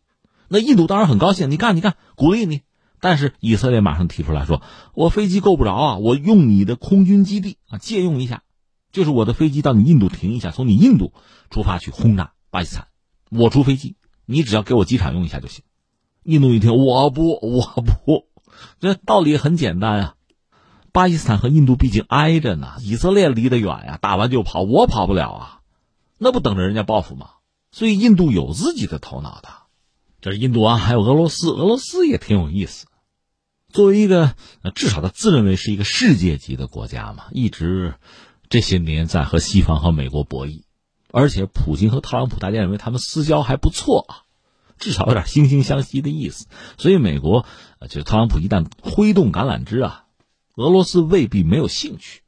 [0.49, 2.61] 那印度当然很高兴，你看，你看，鼓励你。
[2.99, 4.61] 但是以色列马上提出来说
[4.93, 8.43] ：“我飞机够不着啊，我用你的空军基地啊，借用一下，
[8.91, 11.13] 就是我的飞机到你印度停一下，从你印度
[11.49, 12.87] 出发去轰炸巴基斯坦，
[13.29, 15.63] 我出飞机，你只要给我机场用一下就行。”
[16.23, 18.27] 印度一听，我不，我不。
[18.79, 20.15] 这道理很简单啊，
[20.91, 25.59] 巴基斯坦和印度毕竟挨着呢，以色列离得远呀，打完就跑，我跑不了啊，
[26.17, 27.29] 那不等着人家报复吗？
[27.71, 29.49] 所以印度有自己的头脑的，
[30.21, 32.87] 这是印度啊，还有俄罗斯，俄罗斯也挺有意思。
[33.73, 34.35] 作为一个
[34.73, 37.95] 至少他自认为是一个世界级的国家嘛，一直
[38.47, 40.61] 这些年在和西方和美国博弈，
[41.11, 44.24] 而且普京和特朗普大家认为他们私交还不错啊。
[44.77, 47.45] 至少有点惺惺相惜的意思，所以美国，
[47.89, 50.05] 就特朗普一旦挥动橄榄枝啊，
[50.55, 52.21] 俄罗斯未必没有兴趣。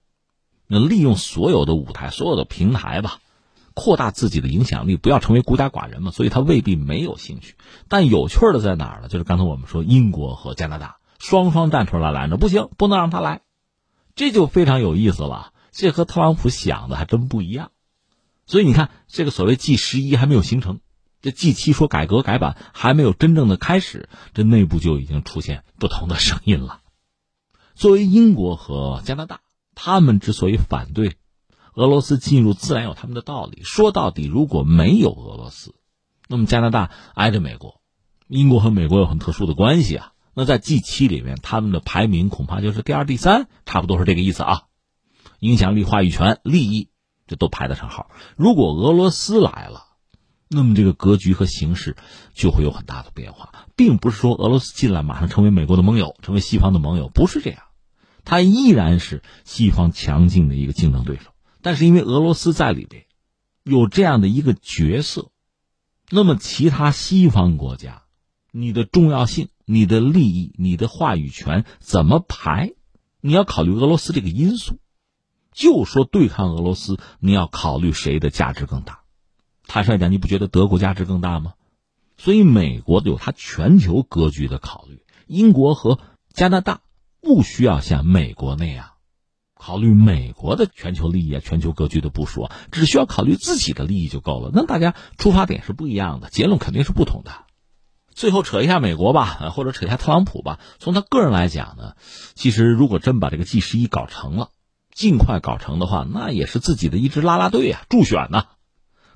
[0.67, 3.19] 那利用所有的舞台、所有的平台吧，
[3.73, 6.11] 扩大自己的影响力，不要成为孤家寡人嘛。
[6.11, 7.55] 所以他未必没有兴趣。
[7.87, 9.07] 但有趣的在哪儿呢？
[9.07, 13.41] 就是刚才我们说，英国和加拿大双双站出来拦着，不行，不能让他来，
[14.15, 15.53] 这就非常有意思了。
[15.71, 17.71] 这和特朗普想的还真不一样。
[18.45, 20.79] 所以你看，这个所谓 G 十一还没有形成。
[21.21, 26.81] 这 G 七说改革改版还没有真正的开始，这内部就已经出现不同的声音了。
[27.75, 29.41] 作为英国和加拿大，
[29.75, 31.17] 他们之所以反对
[31.73, 33.61] 俄罗斯进入，自然有他们的道理。
[33.63, 35.75] 说到底，如果没有俄罗斯，
[36.27, 37.81] 那么加拿大挨着美国，
[38.27, 40.13] 英国和美国有很特殊的关系啊。
[40.33, 44.63] 那在 G 七里面，他们的排名恐怕就是第二、第三，差不多是这个意思啊。
[45.39, 46.89] 影响力、话语权、利益，
[47.25, 48.11] 这都排得上号。
[48.35, 49.86] 如果俄罗斯来了，
[50.49, 51.95] 那么这个格局和形势
[52.33, 57.63] 就会有很大的变化，并不是说俄罗斯进来马上成为美国的盟友，成为西方的盟友，不是这样，
[58.23, 61.31] 他依然是西方强劲的一个竞争对手。
[61.61, 63.05] 但是因为俄罗斯在里边
[63.63, 65.31] 有这样的一个角色，
[66.09, 68.03] 那么其他西方国家，
[68.51, 72.73] 你的重要性、你的利益、你的话语权怎么排？
[73.19, 74.79] 你要考虑俄罗斯这个因素。
[75.51, 79.01] 就说对抗俄罗斯，你要考虑谁的价值更大？
[79.67, 81.53] 坦率讲，你不觉得德国价值更大吗？
[82.17, 85.99] 所以美国有它全球格局的考虑，英国和
[86.33, 86.81] 加拿大
[87.21, 88.91] 不需要像美国那样
[89.53, 94.51] 考虑美国的全球利益啊、全球格局的部署，只需要考虑自己的利益就够了。
[94.53, 97.31] 那大家出发点是不一样的，结论肯定是不同的。
[98.13, 100.59] 最后扯一下美国吧，或者扯一下特朗普吧。
[100.79, 101.93] 从他个人来讲呢，
[102.33, 104.49] 其实如果真把这个 G 十一搞成了，
[104.91, 108.45] 尽快搞成的话，那也是自己的一支啦啦队啊，助选呢。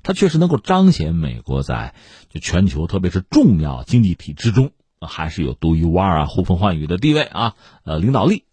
[0.02, 1.94] 它确实能够彰显美国在
[2.28, 8.44] 就全球，特别是重要经济体之中，还是有独一无二啊、呼风唤雨的地位啊，呃，领导力。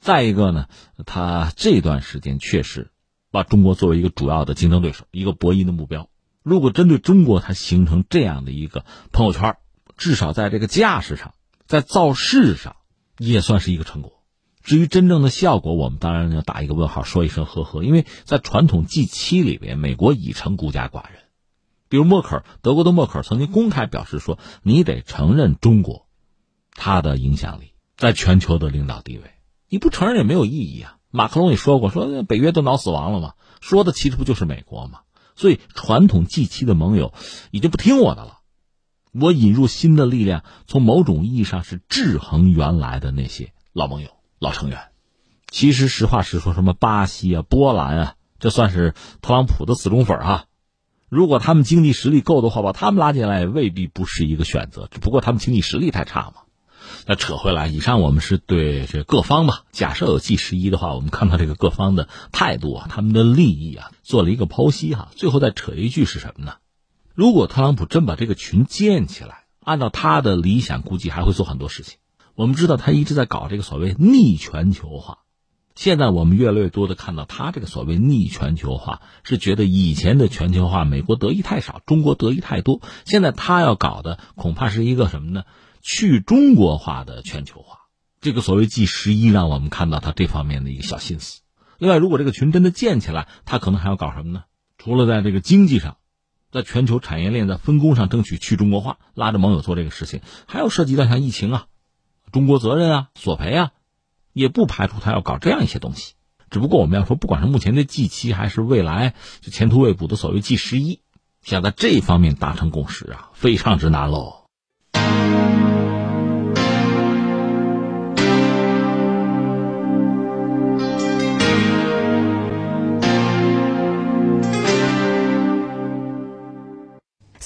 [0.00, 0.66] 再一个呢，
[1.04, 2.90] 他这段时间确实
[3.32, 6.08] 把中国作为一个主要的竞争对手，一个博弈的目标。
[6.42, 9.56] 如果针对中国，它形成这样的一个朋友圈，
[9.96, 11.34] 至少在这个架势上，
[11.66, 12.76] 在造势上，
[13.18, 14.15] 也算是一个成果。
[14.66, 17.84] 至于真正的效果，我们当然要打一个问号，说一声呵呵。
[17.84, 21.20] 因为在传统 G 七里边，美国已成孤家寡人。
[21.88, 26.08] 比如默克尔，德国的默克尔曾经公开表示说：“你得承认中国，
[26.72, 29.22] 它的影响力在全球的领导地位。
[29.68, 35.02] 你不承认也没有意义啊。”马克龙也说过，说北约都脑死亡了嘛，说的其实不就是美国嘛？
[35.36, 37.14] 所以传统 G 七的盟友
[37.52, 38.40] 已经不听我的了。
[39.12, 44.88] 我引入新的力量，从某种意义上是制衡原来的那些老盟友、老成员。
[45.50, 50.44] 其实实话实说，什么巴西啊、波兰啊，这算是特朗普的死忠粉哈。
[51.08, 54.88] 如果他们经济实力够的话，把他们拉进来也未必不是一个选择。
[54.90, 56.42] 只不过他们经济实力太差嘛。
[57.06, 59.62] 那扯回来，以上我们是对这各方吧。
[59.70, 65.08] 假设有 G 十一的话，我们看到这个各方的态度啊，他们的利益啊，做了一个剖析哈。
[65.14, 66.54] 最后再扯一句是什么呢？
[67.14, 71.98] 如果特朗普真把这个群建起来，按照他的理想，估计还会做很多事情。
[72.36, 75.20] 我们知道他一直在搞这个所谓逆全球化，
[75.74, 82.82] 现在我们越来越多的看到他这个所谓逆全球化，是觉得以前的全球化美国得益太少，中国得益太多。
[83.06, 85.44] 现在他要搞的恐怕是一个什么呢？
[85.80, 87.78] 去中国化的全球化。
[88.20, 91.40] 这个所谓 G 十一，让我们看到他这方面的一个小心思。
[91.78, 94.44] 另外，如果这个群真的建起来，他可能还要搞什么呢？
[94.76, 95.96] 除了在这个经济上。
[96.52, 101.66] 在全球产业链在分工上争取去中国化，拉着盟友做这个事情，还要涉及到像疫情啊、
[102.36, 103.70] 中国责任啊、索赔啊，
[104.34, 106.16] 也不排除他要搞这样一些东西。
[106.50, 111.00] 只不过我们要说，不管是目前的 G 七，还是未来就前途未卜的所谓 G 十一，
[111.40, 114.45] 想在这方面达成共识啊，非常之难喽。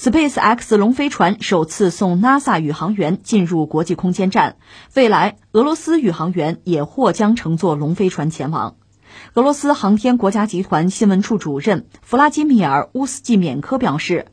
[0.03, 4.55] SpaceX 龙飞船首次送 NASA 宇航员进入国际空间站，
[4.95, 8.77] 未来俄罗斯宇航员也或将乘坐龙飞船前往。
[9.35, 14.25] 俄罗斯航天国家集团新闻处主任弗拉基米尔·乌斯季缅科表示，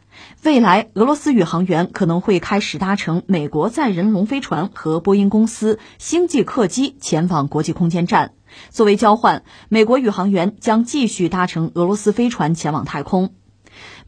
[0.42, 8.32] 未来俄罗斯宇航员可能会开始搭乘美国载人龙飞船和波音公司星际客机前往国际空间站。
[8.70, 13.34] 作为交换，美国宇航员将继续搭乘俄罗斯飞船前往太空。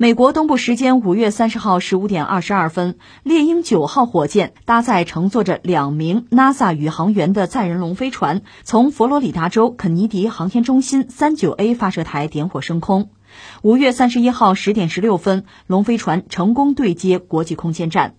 [0.00, 13.10] 美国东部时间五月三十号十五点二十二分，猎鹰九号火箭搭载乘坐着两名 NASA 宇航员的载人龙飞船，从佛罗里达州肯尼迪航天中心三九 A 发射台点火升空。
[13.60, 18.14] 五月三十一号十点十六分，龙飞船成功对接国际空间站，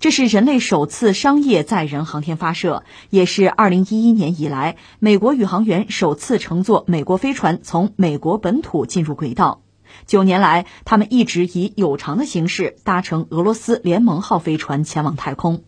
[0.00, 9.62] 这是人类首次商业载人航天发射，也是二零一一年以来美国宇航员首次乘坐美国飞船从美国本土进入轨道。
[10.06, 15.64] 九年来，他们一直以有偿的形式搭乘俄罗斯联盟号飞船前往太空。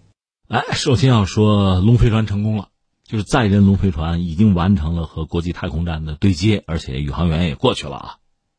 [0.49, 2.69] 哎，首先要说龙飞船成功了，
[3.05, 8.15] 就是载人龙飞船已经完成了和国际太空站的对接，而且宇航员也过去了啊。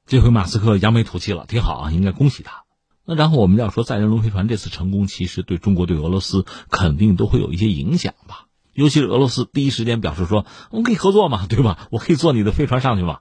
[0.06, 2.64] 这回马斯克扬眉吐气了，挺好啊，应该恭喜他。
[3.06, 11.88] 那然后我们要说载人龙飞船这次成功，其实对中国对俄罗斯肯定都会有一些影响吧，尤其是俄罗斯第一时间表示说我们可以合作嘛，对吧？
[11.92, 13.20] 我可以坐你的飞船上去嘛。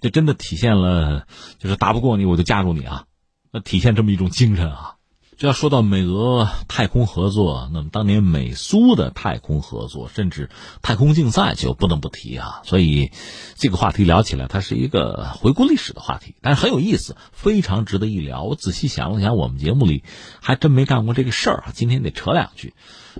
[0.00, 1.26] 这真的体现了，
[1.58, 3.04] 就是打不过你我就加入你啊，
[3.50, 4.92] 那体现这么一种精神啊。
[5.38, 10.48] 这要说到美俄太空合作，那么当年美苏的太空合作，甚至
[10.80, 12.62] 太空竞赛就不能不提啊。
[12.64, 13.12] 所以
[13.54, 18.44] 这个话题聊起来，它是一个回顾历史的话题，但是很有意思，非常值得一聊。
[18.44, 20.04] 我仔细想了想，我们节目里
[20.40, 21.72] 还真没干过这个事儿啊。
[21.74, 22.72] 今天得扯两句，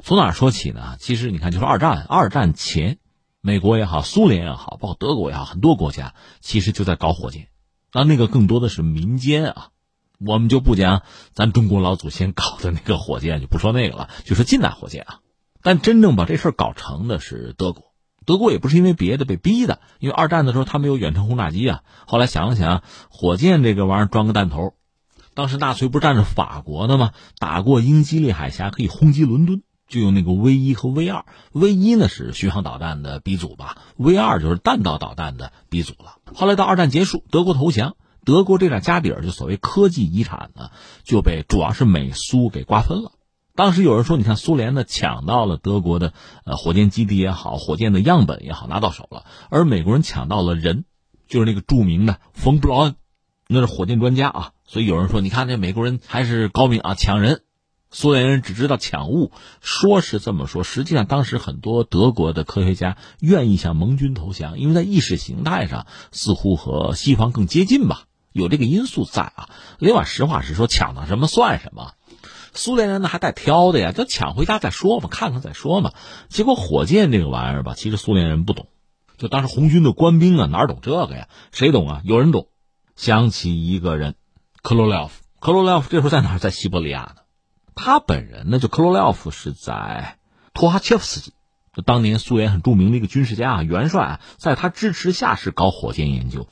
[0.02, 0.96] 从哪说起呢？
[0.98, 2.96] 其实你看，就是二战，二战前。
[3.46, 7.46] 美国也好，苏联也好，包括德国也好，很多国家其实就在搞火箭，
[7.92, 9.68] 那那个更多的是民间啊。
[10.18, 15.20] 我们就不讲咱中国老祖先搞的那个火箭，就不说那个了，就说近代火箭啊。
[15.62, 17.84] 但真正把这事儿搞成的是德国，
[18.24, 21.84] 德国也不是因为别的被逼的，因为二战的时候他没有远程轰炸机啊。
[22.04, 24.74] 后来想了想，火箭这个玩意儿装个弹头，
[25.34, 27.12] 当时纳粹不是占着法国的吗？
[27.38, 29.62] 打过英吉利海峡可以轰击伦敦。
[29.88, 36.16] 就用那个 V 一和 V 二，V 一呢是巡航导弹的鼻祖吧，V 二就是弹道导弹的鼻祖了。
[36.34, 40.70] 后来到二战结束，德国投降，德国这点家底儿，就所谓科技遗产呢，
[41.04, 43.12] 就被主要是美苏给瓜分了。
[43.54, 46.12] 当时有人说，你看苏联呢抢到了德国的
[46.44, 50.84] 呃火箭基地也好，火箭的样本也好拿到手了，而美国人抢到了人，
[51.26, 52.96] 就是那个著名的冯布劳恩，
[53.48, 54.50] 那是火箭专家啊。
[54.66, 57.44] 所以有人说，你看这美国人还是高明啊，抢人。
[57.98, 59.32] 苏联人只知道抢物，
[59.62, 68.02] 说是这么说，实际上当时很多德国的科学家愿意向盟军投降，因为在意识形态上似乎和西方更接近吧，
[68.34, 69.48] 有这个因素在啊。
[69.78, 71.92] 另外，实话实说，抢到什么算什么，
[72.52, 75.94] 苏联人呢还带挑的呀，就抢回家再说嘛，看看再说嘛。
[76.28, 78.68] 结果火箭这个玩意儿吧，其实苏联人不懂，
[79.16, 81.28] 就当时红军的官兵啊哪懂这个呀？
[81.50, 82.02] 谁懂啊？
[82.04, 82.48] 有人懂，
[82.94, 84.16] 想起一个人，
[84.62, 85.22] 克罗廖夫。
[85.40, 86.38] 克罗廖夫这时候在哪儿？
[86.38, 87.22] 在西伯利亚呢。
[87.76, 90.18] 他本人呢，就克罗廖夫是在
[90.54, 91.32] 托哈切夫斯基，
[91.74, 96.48] 就当年苏联很著名的一个军事家啊，元帅啊，在他支持下是搞火箭研究，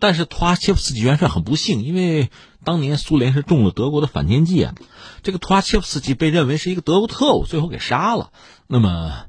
[0.00, 2.28] 但是图阿切夫斯基元帅很不幸，因为
[2.64, 4.74] 当年苏联是中了德国的反间计啊，
[5.22, 8.32] 这个图阿切夫斯基被认为是一个德国特务，最后给杀了。
[8.66, 9.26] 那么，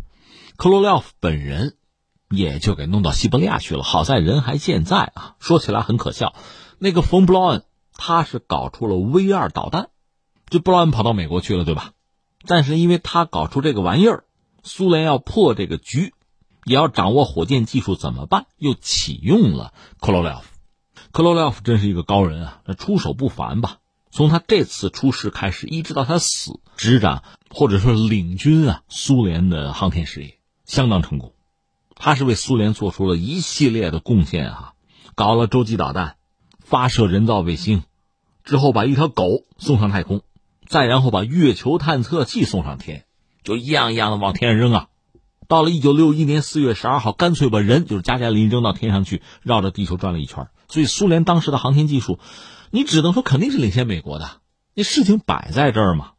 [0.58, 1.76] 克罗廖夫本人
[2.32, 3.84] 也就给弄到西伯利亚去了。
[3.84, 6.34] 好在人还健在啊，说起来很可笑，
[6.80, 7.64] 那个冯布劳恩
[7.96, 9.89] 他是搞出了 V 二导弹，
[10.50, 11.91] 就布劳恩跑到美国去了，对吧？
[12.46, 14.24] 但是因为他搞出这个玩意儿。
[14.68, 16.16] 苏联要破这个局，
[16.64, 18.48] 也要掌握火箭技术，怎么办？
[18.58, 20.48] 又启用了克罗廖夫。
[21.12, 23.78] 克罗廖夫真是一个高人啊，那出手不凡吧？
[24.10, 27.22] 从他这次出事开始，一直到他死，执掌
[27.52, 31.34] 或者说领军啊苏联的航天事业，相当成功。
[31.96, 34.74] 他是为苏联做出了一系列的贡献啊，
[35.14, 36.16] 搞了洲际导弹，
[36.60, 37.84] 发射人造卫星，
[38.43, 40.22] 之后把一条狗送上太空，
[40.68, 43.05] 再然后把月球探测器送上天。
[43.43, 44.88] 就一样一样的往天上扔啊！
[45.47, 50.47] 到了一九六一年四月十二号，干脆把人就是加加林扔到天上去，绕着地球转了一圈。
[50.68, 52.18] 所以苏联当时的航天技术，
[52.72, 54.41] 你只能说肯定是领先美国的。
[54.74, 56.13] 那事情摆在这儿嘛。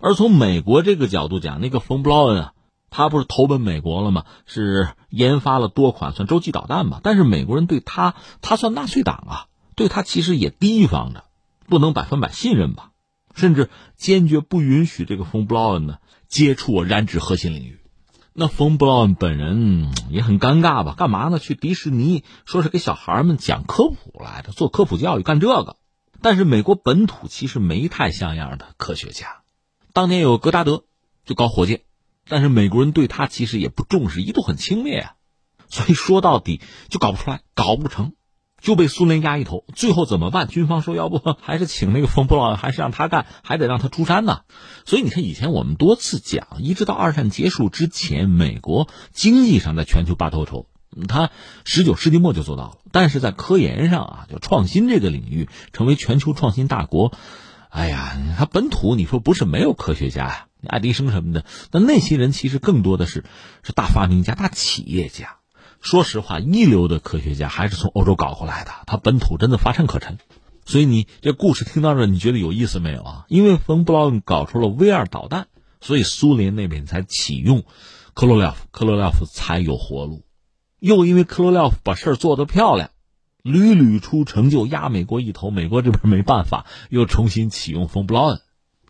[0.00, 2.52] 而从美国这个角度讲，那个冯布劳恩啊，
[2.90, 4.24] 他不是投奔美国了吗？
[4.44, 6.98] 是研发了多款算洲际导弹嘛？
[7.04, 9.46] 但是美国人对他，他算纳粹党啊，
[9.76, 11.22] 对他其实也提防着，
[11.68, 12.90] 不能百分百信任吧？
[13.34, 15.98] 甚至坚决不允许这个冯布劳恩呢。
[16.28, 17.78] 接触燃脂核心领域，
[18.32, 20.94] 那冯布劳恩本人也很尴尬吧？
[20.96, 21.38] 干嘛呢？
[21.38, 25.76] 去迪士尼说是给小孩们讲科普来的，做科普教育，干这个。
[26.22, 29.42] 但是美国本土其实没太像样的科学家。
[29.92, 30.84] 当年有格达德
[31.26, 31.82] 就搞火箭，
[32.26, 35.16] 但是美国人对他其实也不重视，一度很轻蔑啊。
[35.68, 38.14] 所以说到底就搞不出来，搞不成。
[38.62, 40.46] 就被苏联压一头，最后怎么办？
[40.48, 44.42] 军方说，要不 还是请那个冯布劳恩，还是让他干，还得让他出山呢。
[44.86, 50.66] 所以你看，以前我们多次讲，一直到二战结束之前，美国经济上在全球拔头筹，
[51.08, 51.30] 他
[51.64, 52.78] 十九世纪末就做到了。
[52.92, 57.12] 但是在科研上啊，就创新这个领域，成为全球创新大国，
[57.68, 63.24] 哎呀，他本土你说不是没有科学家呀，爱迪生什么的，那那些人其实更多的是
[63.64, 65.38] 是大发明家、大企业家。
[65.82, 70.18] 说实话，一流的科学家还是从欧洲搞过来的，他本土真的乏善可陈。
[70.64, 73.24] 所以你这故事听到这，你觉得有意思没有啊？
[73.28, 75.48] 因为冯布劳恩搞出了 V 二导弹，
[75.80, 77.64] 所以苏联那边才启用
[78.14, 80.22] 克罗廖夫，克罗廖夫才有活路。
[80.78, 82.90] 又因为克罗廖夫把事儿做得漂亮，
[83.42, 88.40] 屡屡出成就，压美国一头，美国这边没办法，又重新启用冯布劳恩。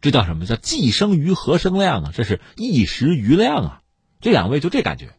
[0.03, 2.13] 这叫什么叫既生瑜，何生亮啊？
[2.15, 3.83] 这是一时瑜亮啊！
[4.21, 5.15] 这两位就这感觉。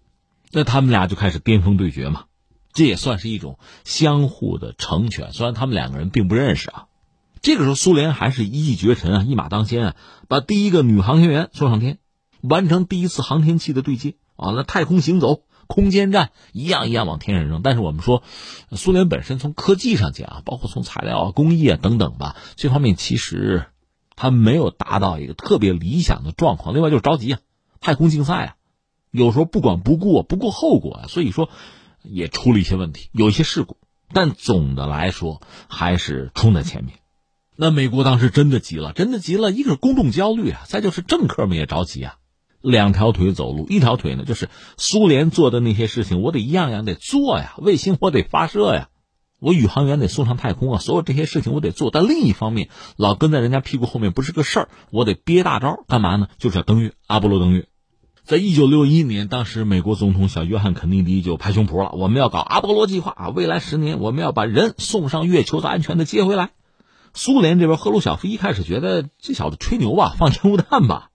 [0.56, 2.26] 那他们俩就开始巅峰对决嘛，
[2.74, 5.34] 这也算是一种相互的成全。
[5.34, 6.86] 虽然他们两个人并不认识啊，
[7.42, 9.96] 这个时候苏联还是一骑绝尘啊，一马当先啊，
[10.28, 11.98] 把第一个女航天员送上天，
[12.42, 14.52] 完成第一次航天器的对接啊。
[14.56, 17.64] 那太空行走、空间站一样一样往天上扔。
[17.64, 18.22] 但是我们说，
[18.74, 23.66] 苏联本身从科技上讲啊，包括从材料啊、工艺啊等等吧，这方面其实
[24.16, 26.76] 他没有达到一个特别理想的状况。
[26.76, 27.40] 另外就是着急啊，
[27.82, 28.56] 太空竞赛啊。
[29.14, 31.50] 有时候不管不顾，不顾后果啊，所以说
[32.02, 33.78] 也出了一些问题，有一些事故，
[34.12, 35.40] 但总的来说
[35.70, 36.96] 还是冲在前面。
[37.56, 42.16] 那美国当时真的急了，真的急了，一个是公众焦虑啊，再就是政客们也着急啊，
[42.60, 48.90] 两条腿走路，一条腿呢就是苏联做的那些事情，我得一样样得做呀，卫星我得发射呀，
[49.40, 51.92] 我宇航员得送上太空啊，所有这些事情我得做。
[51.92, 56.30] 但另一方面，老跟在人家屁股后面不是个事儿，我得憋大招，干嘛呢？
[56.40, 57.68] 就是要登月，阿波罗登月。
[58.26, 63.28] 在一九六一年，当时美国总统小约翰肯尼迪就拍胸脯了：“我们要搞阿波罗计划啊！
[63.28, 66.52] 未来十年，我们要把人送上月球，再安全的接回来。”
[67.14, 71.10] 苏联这边赫鲁晓夫一开始觉得这小子吹牛吧，放烟雾弹吧。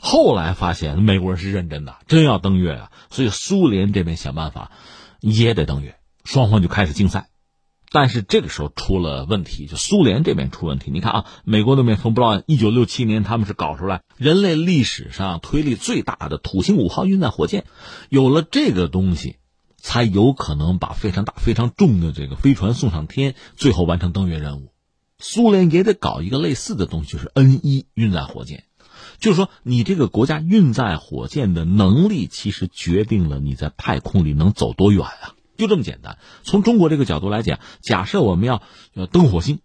[0.00, 2.92] 后来发现美国人是认真的，真要登月啊！
[3.10, 4.70] 所以苏联这边想办法
[5.20, 7.30] 也得登月，双方就开始竞赛。
[7.94, 10.90] 但是这个时候出了问题，就苏联这边出问题。
[10.90, 17.66] 你看啊，美国那边从布劳恩，一九六七年他们是搞出来人类历史上推力最大的土星五号运载火箭，
[18.08, 19.36] 有了这个东西，
[19.76, 24.72] 才有可能把非常大、非常重的这个飞船送上天，最后完成登月任务。
[25.20, 28.64] 苏联也得搞一个类似的东西，就是 N 一运载火箭，
[29.20, 35.34] 就是说你这个国家运载火箭的能力，其实决定了你在太空里能走多远啊。
[35.56, 36.18] 就这么简单。
[36.42, 39.60] 从中国这个角度来讲，假设我们要要登火星，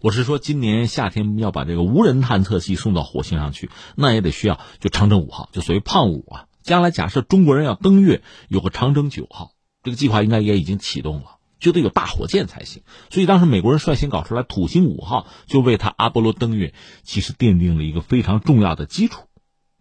[0.00, 6.46] 我是说今年夏天要把这个无人探测器送到火星上去，那也得需要就长征五号，就所谓胖五啊。
[6.62, 12.82] 将来假设中国人要登月，有个长征九号，这个计划应该也已经启动了，就得有大火箭才行。
[13.10, 16.72] 所以当时美国人率先搞出来土星五号，就为他阿波罗登月
[17.02, 19.24] 其实奠定了一个非常重要的基础。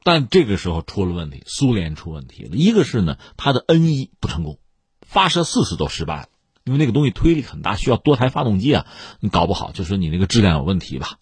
[0.03, 2.57] 但这个时候出了问题，苏联出问题了。
[2.57, 4.59] 一个是呢，他的 N 一不成功，
[5.13, 6.27] 发射四次都失败了，
[6.63, 8.87] 因为那个东西推力很大，需要多台发动机啊，
[9.19, 11.19] 你搞不好就是你那个质量有问题吧，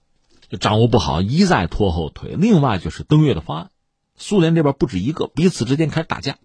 [0.50, 2.36] 就掌握不好，一再拖后腿。
[2.38, 3.70] 另外就是登月的方案，
[4.16, 6.38] 苏联这边不止一个，彼此之间开始打架，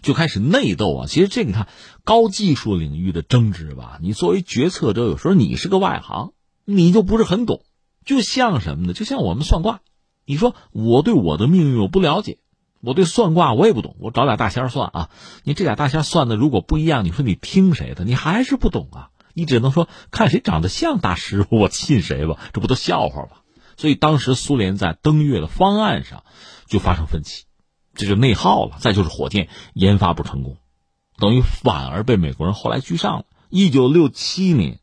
[0.00, 1.06] 就开始内斗啊。
[1.06, 1.68] 其实这你看
[2.04, 6.32] 高技术领域的争执吧，你作为决策者，有时候你是个外行，
[6.64, 7.62] 你就不是很懂。
[8.06, 8.94] 就像什么呢？
[8.94, 9.82] 就像我们算卦。
[10.24, 12.38] 你说我对我的命运我不了解，
[12.80, 15.10] 我对算卦我也不懂，我找俩大仙算啊。
[15.42, 18.04] 你这俩大仙算的如果不一样，你说你听谁的？
[18.04, 19.10] 你还是不懂啊。
[19.34, 22.38] 你只能说看谁长得像大师，我信谁吧。
[22.52, 23.30] 这不都笑话吗？
[23.76, 26.24] 所以当时苏联在登月的方案上
[26.66, 27.44] 就发生分歧，
[27.94, 28.76] 这就内耗了。
[28.80, 30.56] 再就是火箭研发不成功，
[31.18, 33.24] 等于反而被美国人后来居上了。
[33.48, 34.80] 一九六七年，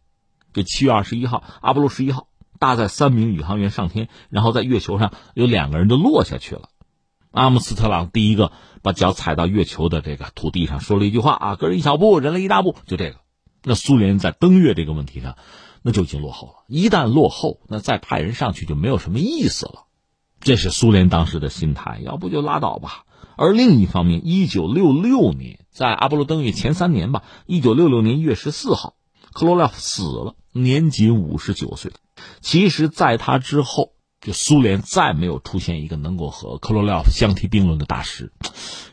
[0.53, 2.27] 就七月二十一号，阿波罗十一号。
[2.57, 6.69] 搭载三名宇航员上天，然后在月球上有两个人就落下去了。
[7.35, 13.17] 阿姆斯特朗第一个把脚踩到月球的这个土地上，说了一句话啊：“个人一小步，人类一大步。”就这个。
[13.61, 15.35] 那苏联在登月这个问题上，
[15.81, 16.53] 那就已经落后了。
[16.69, 19.83] 一旦落后，那再派人上去就没有什么意思了。
[20.39, 23.03] 这是苏联当时的心态，要不就拉倒吧。
[23.35, 28.93] 而另一方面，一九六六年，在阿波罗登月前三年吧，一九六六年一月十四号，
[29.33, 31.91] 克罗廖夫死了，年仅五十九岁。
[32.39, 33.94] 其实，在他之后，
[34.25, 38.33] 就苏联再没有出现一个能够和克罗廖夫相提并论的大师，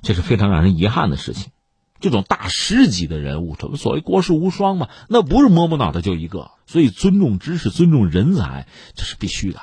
[0.02, 1.52] 这是非常让人遗憾的事情。
[2.00, 6.50] 这种大师级的人物，所谓国士无双嘛，那不是摸摸脑袋就一个。
[6.66, 9.60] 所以，尊重知识、尊重人才，这是必须的。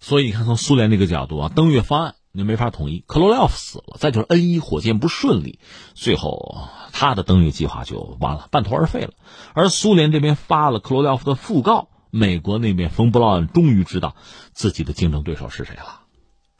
[0.00, 3.04] 所以，你看，从苏联这个角度啊，登月方案你没法统一。
[3.06, 5.58] 克罗廖夫死了，再就是 N 一火箭不顺利，
[5.92, 9.10] 最后他的登月计划就完了，半途而废了。
[9.52, 11.88] 而苏联这边发了克罗廖夫的讣告。
[12.16, 14.14] 美国那边，冯布劳恩终于知道
[14.52, 16.02] 自己的竞争对手是谁了，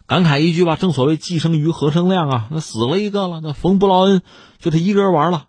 [0.05, 2.49] 感慨一句吧：“正所谓既生瑜，何生亮啊！
[2.51, 4.23] 那死了一个了，那冯布劳恩
[4.59, 5.47] 就他一个人玩了，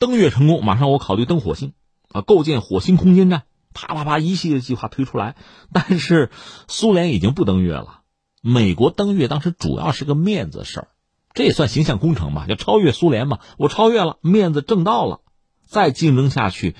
[0.00, 1.74] 登月成功，马上我考虑登火星，
[2.10, 5.36] 啊，构建火星空间站，啪啪啪，一系列计划推出来。
[5.72, 6.30] 但是
[6.66, 8.00] 苏联已经不登月了，
[8.42, 10.88] 美国登月当时主要是个面子事儿，
[11.34, 13.38] 这也算形象工程吧，要超越苏联嘛。
[13.58, 15.20] 我超越了，面子挣到了，
[15.68, 16.74] 再竞争下去。”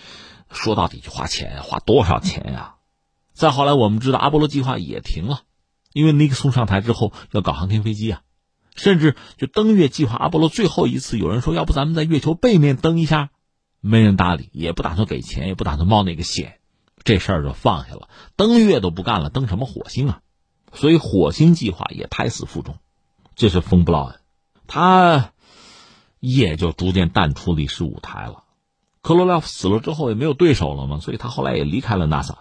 [0.50, 2.76] 说到底就花钱，花多少钱呀？
[3.32, 5.42] 再后来，我们知道阿波罗计划也停了，
[5.92, 8.22] 因为尼克松上台之后要搞航天飞机啊，
[8.74, 13.30] 甚至就登月计划，阿波罗最后一次有人说，要不咱们在月球背面登一下，
[13.80, 16.60] 没人搭理，也不打算给钱，也不打算冒那个险，
[17.04, 18.08] 这事儿就放下了。
[18.36, 20.20] 登月都不干了，登什么火星啊？
[20.72, 22.78] 所以火星计划也胎死腹中。
[23.34, 24.20] 这是冯布劳恩，
[24.66, 25.32] 他
[26.20, 28.44] 也就逐渐淡出历史舞台了。
[29.06, 32.38] 克罗廖夫死了之后也没有对手了嘛，所以他后来也离开了 NASA。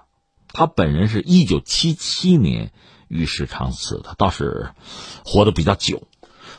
[0.47, 2.72] 他本人是一九七七年
[3.07, 4.72] 与世长辞的，倒是
[5.24, 6.07] 活得比较久，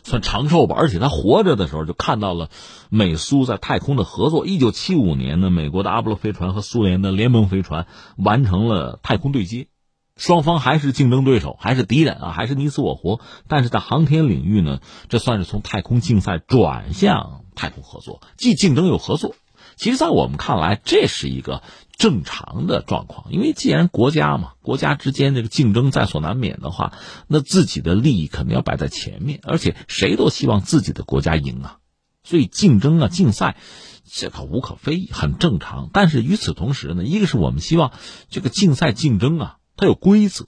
[0.05, 0.77] 算长寿吧。
[0.79, 2.51] 而且他活着的时候就看到了
[2.89, 4.47] 美苏在太空的合作。
[4.47, 9.67] 一九七五年呢，美国的阿波罗飞船和苏联的联盟飞船完成了太空对接，
[10.17, 13.19] 双方还是竞争对手，还是敌人啊，还是你死我活。
[13.49, 14.79] 但是在航天领域呢，
[15.09, 19.35] 这算是从太空竞赛转向太空合作，既竞争又合作。
[19.77, 21.63] 其实，在我们看来，这是一个
[21.99, 26.95] 正常的状况，因为既然国家嘛，国家之间这个竞争在所难免的话，
[27.29, 31.77] 那自己的利益肯定要摆在前面，而且谁都希望自己的国家赢啊，
[32.25, 33.59] 所以竞争啊、竞赛，
[34.11, 35.91] 这个无可非议，很正常。
[35.93, 37.93] 但是与此同时呢，一个是我们希望
[38.31, 40.47] 这个竞赛竞争啊，它有规则，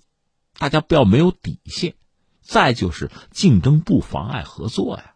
[0.59, 1.93] 大家不要没有底线；
[2.41, 5.12] 再就是竞争不妨碍合作呀。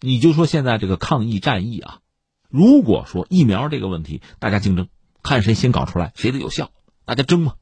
[0.00, 1.98] 你就说现在这个抗疫战役啊。
[2.50, 4.88] 如果说疫苗这个问题，大家竞争，
[5.22, 6.70] 看谁先搞出来，谁的有效，
[7.04, 7.54] 大家争嘛。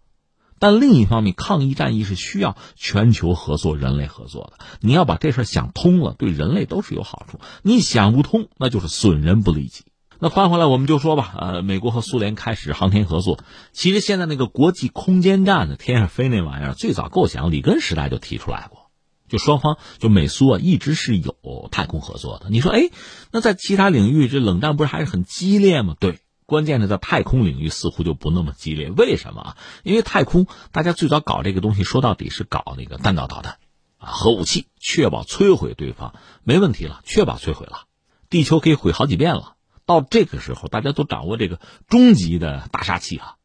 [0.59, 4.65] 但另一方面，抗疫战役是需要全球合作、人类合作的。
[4.81, 7.41] 你要把这事想通了，对人类都是有好处。
[7.63, 9.85] 你想不通，那就是损人不利己。
[10.19, 13.39] 那翻回来，我们就说吧，呃，美国和苏联开始航天合作。
[13.73, 18.86] 其实现在那个国际空间站的天上飞那玩意儿，最早构想里根时代就提出来过。
[19.29, 22.47] 就双方就美苏啊，一直是有太空合作的。
[22.51, 22.91] 你说，哎，
[23.33, 25.97] 那在其他领域这冷战不是还是很激烈吗？
[25.99, 28.91] 对，关键是在太空领域似乎就不那么激烈。
[28.91, 29.57] 为什么啊？
[29.83, 33.59] 因为太空大家最早搞这个东西，说到底是搞那个弹道导弹
[33.99, 36.15] 啊，核武器，确保摧毁对方
[36.45, 37.85] 没问题了，确保摧毁了，
[38.31, 39.55] 地球可以毁好几遍了。
[39.87, 43.37] 到这个时候，大家都掌握这个终极的大杀器啊。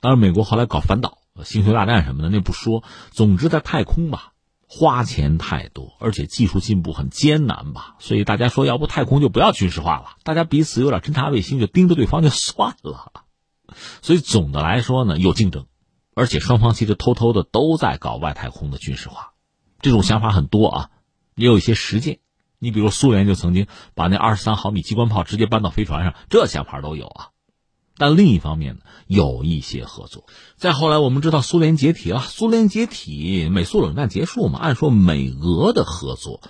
[0.00, 4.29] 当然，美国后来搞反导、星球大战什么的那不说，总之在太空吧。
[4.72, 13.24] 花钱太多，而且技术进步很艰难吧，所以大家说，要不太空就不要军事化了，大家彼此有点侦察卫星就盯着对方就算了。
[14.00, 15.66] 所以总的来说呢，有竞争，
[16.14, 19.32] 而且双方其实偷偷的都在搞外太空的军事化，
[19.80, 20.90] 这种想法很多啊。
[21.34, 22.18] 也有一些实践。
[22.60, 27.29] 你比如苏联就曾经把那二十三毫米机关炮直接搬到飞船上，这想法都有啊。
[28.00, 30.24] 但另一方面呢，有一些合作。
[30.56, 36.40] 再后来，我们知道苏联解体了，苏联解体，美苏冷战结束嘛，按说美俄的合作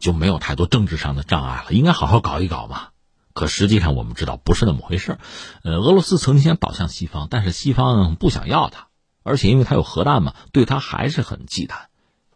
[0.00, 2.88] 就没有太多政治上的障碍了，应该好好搞一搞嘛。
[3.34, 5.18] 可实际上，我们知道不是那么回事
[5.62, 8.88] 呃，俄罗斯曾经想倒向西方，但是西方不想要它，
[9.22, 11.74] 而且因为它有核弹嘛，对它还是很忌惮。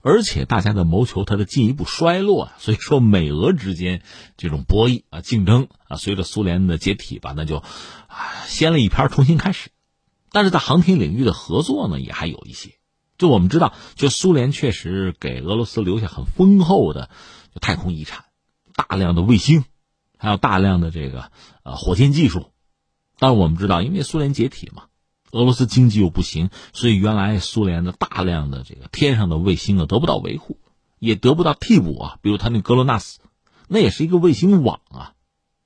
[0.02, 4.02] 而且大家的谋求它的进一步衰落啊， 所以说美俄之间
[4.36, 7.66] 这种博弈啊、竞争啊，随着苏联的解体吧，那就啊
[8.46, 9.70] 掀了一篇重新开始。
[10.32, 12.74] 但是在航天领域的合作呢，也还有一些。
[13.18, 17.10] 就我们知道，就苏联确实给俄罗斯留下很丰厚的
[17.60, 18.24] 太空遗产，
[18.74, 19.64] 大量的卫星，
[20.16, 21.30] 还有大量的这个
[21.62, 22.52] 呃火箭技术。
[23.18, 24.84] 但是我们知道，因为苏联解体嘛。
[25.32, 30.58] 俄罗斯经济又不行，所以原来苏联的大量的这个天上的卫星啊得不到维护，
[30.98, 32.18] 也得不到替补啊。
[32.22, 33.20] 比如他那格罗纳斯，
[33.68, 35.12] 那也是一个卫星网啊，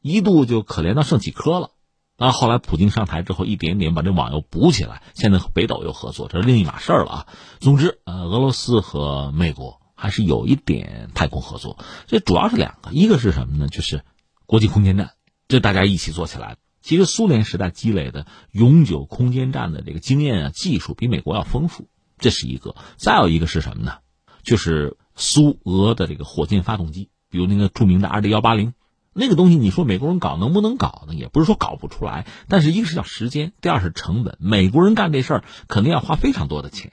[0.03, 1.71] 一度就可怜到剩几颗了。
[2.17, 7.27] 然后来普京上台之后，一点点把这网又补起来，现在和北斗又合作，这是另一码事儿了啊。
[7.59, 13.69] 总之，呃，俄罗斯和美国还是有一点太空合作，这主要是两个，一个是什么呢？
[13.69, 14.05] 就是
[14.47, 15.11] 国际空间站，
[15.49, 16.57] 这大家一起做起来。
[16.85, 22.77] 其实苏联时代积累的永久空间站的这个经验啊、技术比美国要丰富，这是一个。
[22.99, 23.95] 再有一个是什么呢？
[24.43, 28.75] 就是苏俄的这个火箭发动机，比如那个著名的 RD 幺八零，
[29.15, 31.15] 那个东西你说美国人搞能不能搞呢？
[31.15, 34.37] 也不是说搞不出来，但是一个是要时间，第二是成本。
[34.39, 36.93] 美国人干这事儿肯定要花非常多的钱，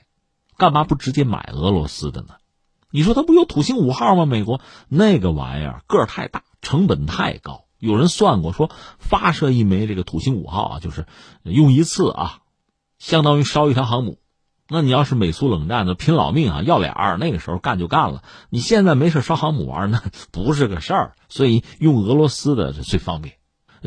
[0.55, 2.35] 干嘛不直接买俄罗斯的呢？
[2.91, 4.25] 你说他不有土星五号吗？
[4.25, 7.65] 美国那个玩意儿个儿太大，成本太高。
[7.81, 11.07] 有人算过，说发射一枚这个土星五号啊，就是
[11.43, 12.39] 用一次啊，
[12.99, 14.19] 相当于烧一条航母。
[14.69, 18.23] 那你要是美苏冷战的拼老命啊，要俩儿，那个时候干就干了。
[18.49, 20.01] 你现在没事烧航母玩， 那
[20.31, 21.15] 不是个事儿。
[21.27, 23.35] 所以用俄罗斯的最方便，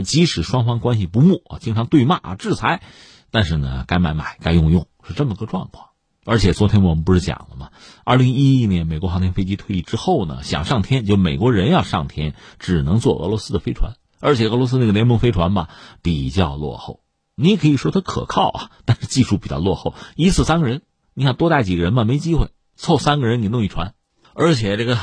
[0.04, 2.82] 即使双方关系不睦啊，经常对骂啊制裁，
[3.30, 5.93] 但是呢，该买买，该用用，是这么个状况。
[6.24, 7.70] 而且昨天我们不是讲了吗？
[8.04, 13.92] 二零一一年美国航天飞机退役之后呢，想上天就美国人要上天，只能坐俄罗斯的飞船。
[14.20, 15.68] 而且俄罗斯那个联盟飞船吧
[16.00, 17.00] 比较落后，
[17.34, 20.80] 你可以说它可靠啊，但是技术比较落后，一次三个人，
[21.12, 23.94] 你想多带几个人嘛，没机会，凑三个人你弄一船，
[24.32, 24.98] 而且这个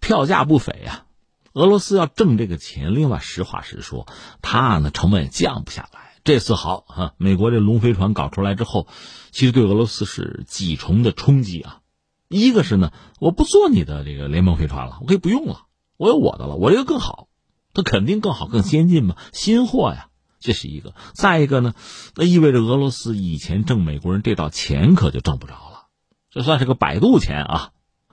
[0.00, 1.04] 票价不菲呀。
[1.52, 4.06] 俄罗斯要挣这个钱，另外实话实说，
[4.40, 6.01] 它呢成本也降不下来。
[6.24, 8.86] 这次好啊，美国这龙飞船搞出来之后，
[9.32, 11.80] 其实对俄罗斯是几重的冲击啊。
[12.28, 15.66] 一个是呢，我不做你的这个联盟飞船了，我可以不用了，
[15.96, 17.26] 我有我的了，我这个更好，
[17.74, 20.94] 它肯定更好更先进嘛，新货呀，这是一个。
[21.12, 21.74] 再一个呢，
[22.14, 25.88] 那意味着俄罗斯以前挣美国人这道钱可就挣不着了，
[26.30, 27.70] 这算是个摆渡钱啊。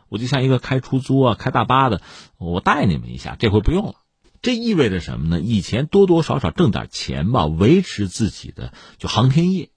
[0.09, 2.01] 我就像一个开出租啊、开大巴的，
[2.39, 3.93] 我带你们一下，这回不用了。
[4.41, 5.41] 这意味着什么呢？
[5.41, 9.69] 以前多多少少挣点钱吧，维持自己的就航天业，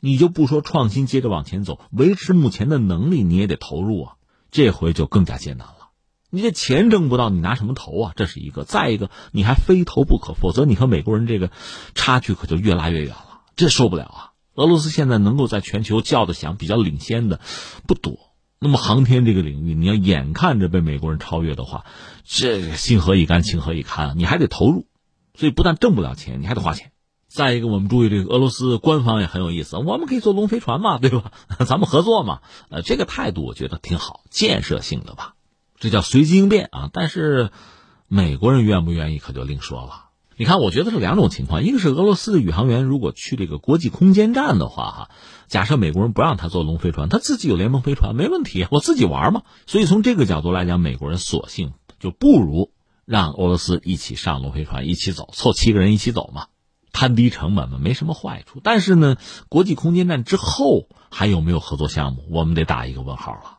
[0.00, 4.12] 你就不说创新，接着往前走，维持目前的能力你也得投入啊。
[4.50, 5.74] 这回就更加艰难了。
[6.30, 8.12] 你这钱挣不到，你拿什么投啊？
[8.14, 8.64] 这是一个。
[8.64, 11.50] 再一个，你还非投不可，否则你和美国人这个
[11.94, 13.40] 差距可就越拉越远了。
[13.56, 14.30] 这受不了啊！
[14.54, 17.40] 俄罗斯现在能够在全球叫得响、比较领先的
[17.88, 18.33] 不多。
[18.58, 21.84] 那么航天这个领域，你要眼看着被美国人超越的话，
[22.24, 24.14] 这心何以甘，情何以堪啊？
[24.16, 24.86] 你还得投入，
[25.34, 26.92] 所以不但挣不了钱，你还得花钱。
[27.28, 31.32] 再一个，我们注意这个俄罗斯官方也很有意思，我们可以做龙飞船嘛，对吧？
[31.66, 32.40] 咱们合作嘛，
[32.70, 35.34] 呃，这个态度我觉得挺好，建设性的吧，
[35.78, 36.90] 这叫随机应变啊。
[36.92, 37.50] 但是
[38.06, 40.04] 美国人愿不愿意，可就另说了。
[40.36, 45.10] 你看，我觉得是两种情况，一个是俄罗斯的宇航员如果去这个国际空间站的话，哈，
[45.46, 49.42] 假设美国人不让他坐龙飞船，他自己有联盟飞船，没问题，我自己玩嘛。
[49.66, 52.72] 所以从这个角度来讲，美国人索性就不如
[53.04, 56.46] 让俄罗斯一起上龙飞船，一起走，凑七个人一起走嘛，
[56.92, 58.60] 摊低成本嘛，没什么坏处。
[58.62, 59.16] 但是呢，
[59.48, 63.53] 国际空间站之后还有没有合作项目，我们得打一个问号了。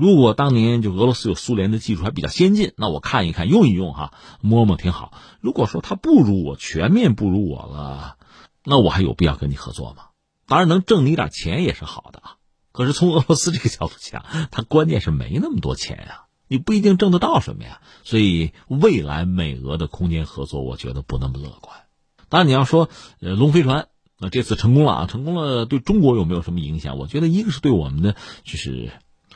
[0.00, 5.12] 如果当年就俄罗斯有苏联的技术还比较先进，那我看一看用一用哈，摸摸挺好。
[5.42, 8.16] 如果说他不如我，全面不如我了，
[8.64, 10.04] 那我还有必要跟你合作吗？
[10.46, 12.36] 当然能挣你点钱也是好的啊。
[12.72, 17.82] 可是从俄罗斯这个角度讲，他关键是没那么多钱呀，你不一定挣得到什么呀。
[18.02, 21.76] 所以未来美俄的空间合作，我觉得不那么乐观。
[22.30, 22.88] 当然你要说
[23.20, 23.88] 呃龙飞船，
[24.18, 26.96] 那这次成功了啊，成功了，对中国有没有什么影响？
[26.96, 28.90] 我觉得一个是对我们的就是。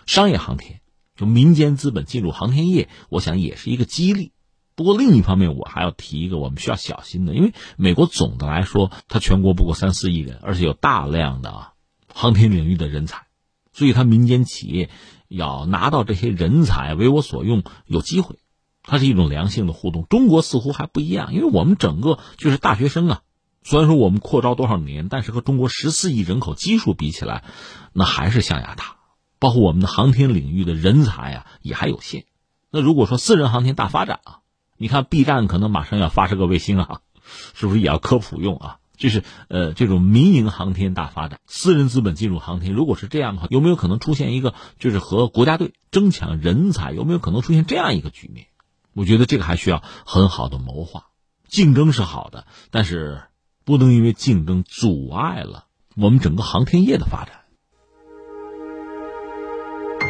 [0.06, 0.80] 商业航天，
[1.16, 4.32] 就民间资本进入航天业，我想也是一个激励。
[4.76, 11.68] 不过另一方面，我还要提一个我们需要小心的，因为美国总的来说，它全国不过三四亿人，而且有大量的
[12.12, 13.26] 航天领域的人才，
[13.72, 14.90] 所以它民间企业
[15.28, 18.40] 要拿到这些人才为我所用有机会，
[18.82, 20.06] 它是一种良性的互动。
[20.10, 23.20] 中国似乎还不一样，因为我们整个就是大学生啊。
[23.62, 27.44] 虽然说我们扩招多少年，但是和中国十四亿人口基数比起来，
[27.92, 28.96] 那还是象牙塔。
[29.44, 32.24] 包括我们的航天领域的人才啊，也还有限。
[32.70, 34.38] 那如果说私人航天大发展啊，
[34.78, 37.00] 你看 B 站可能马上要发射个卫星啊，
[37.52, 38.78] 是不是也要科普用啊？
[38.96, 46.92] 就是呃，这种民营航天大发展，私人资本进入航天，如果是这样的话，有没有可能出现一个就是和国家队争抢人才？
[46.92, 48.46] 有没有可能出现这样一个局面？
[48.94, 51.08] 我觉得这个还需要很好的谋划。
[51.48, 53.24] 竞争是好的，但是。
[53.66, 55.64] 不能因为竞争阻碍了
[55.96, 57.43] 我们整个航天业的发展。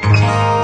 [0.02, 0.63] Thank you.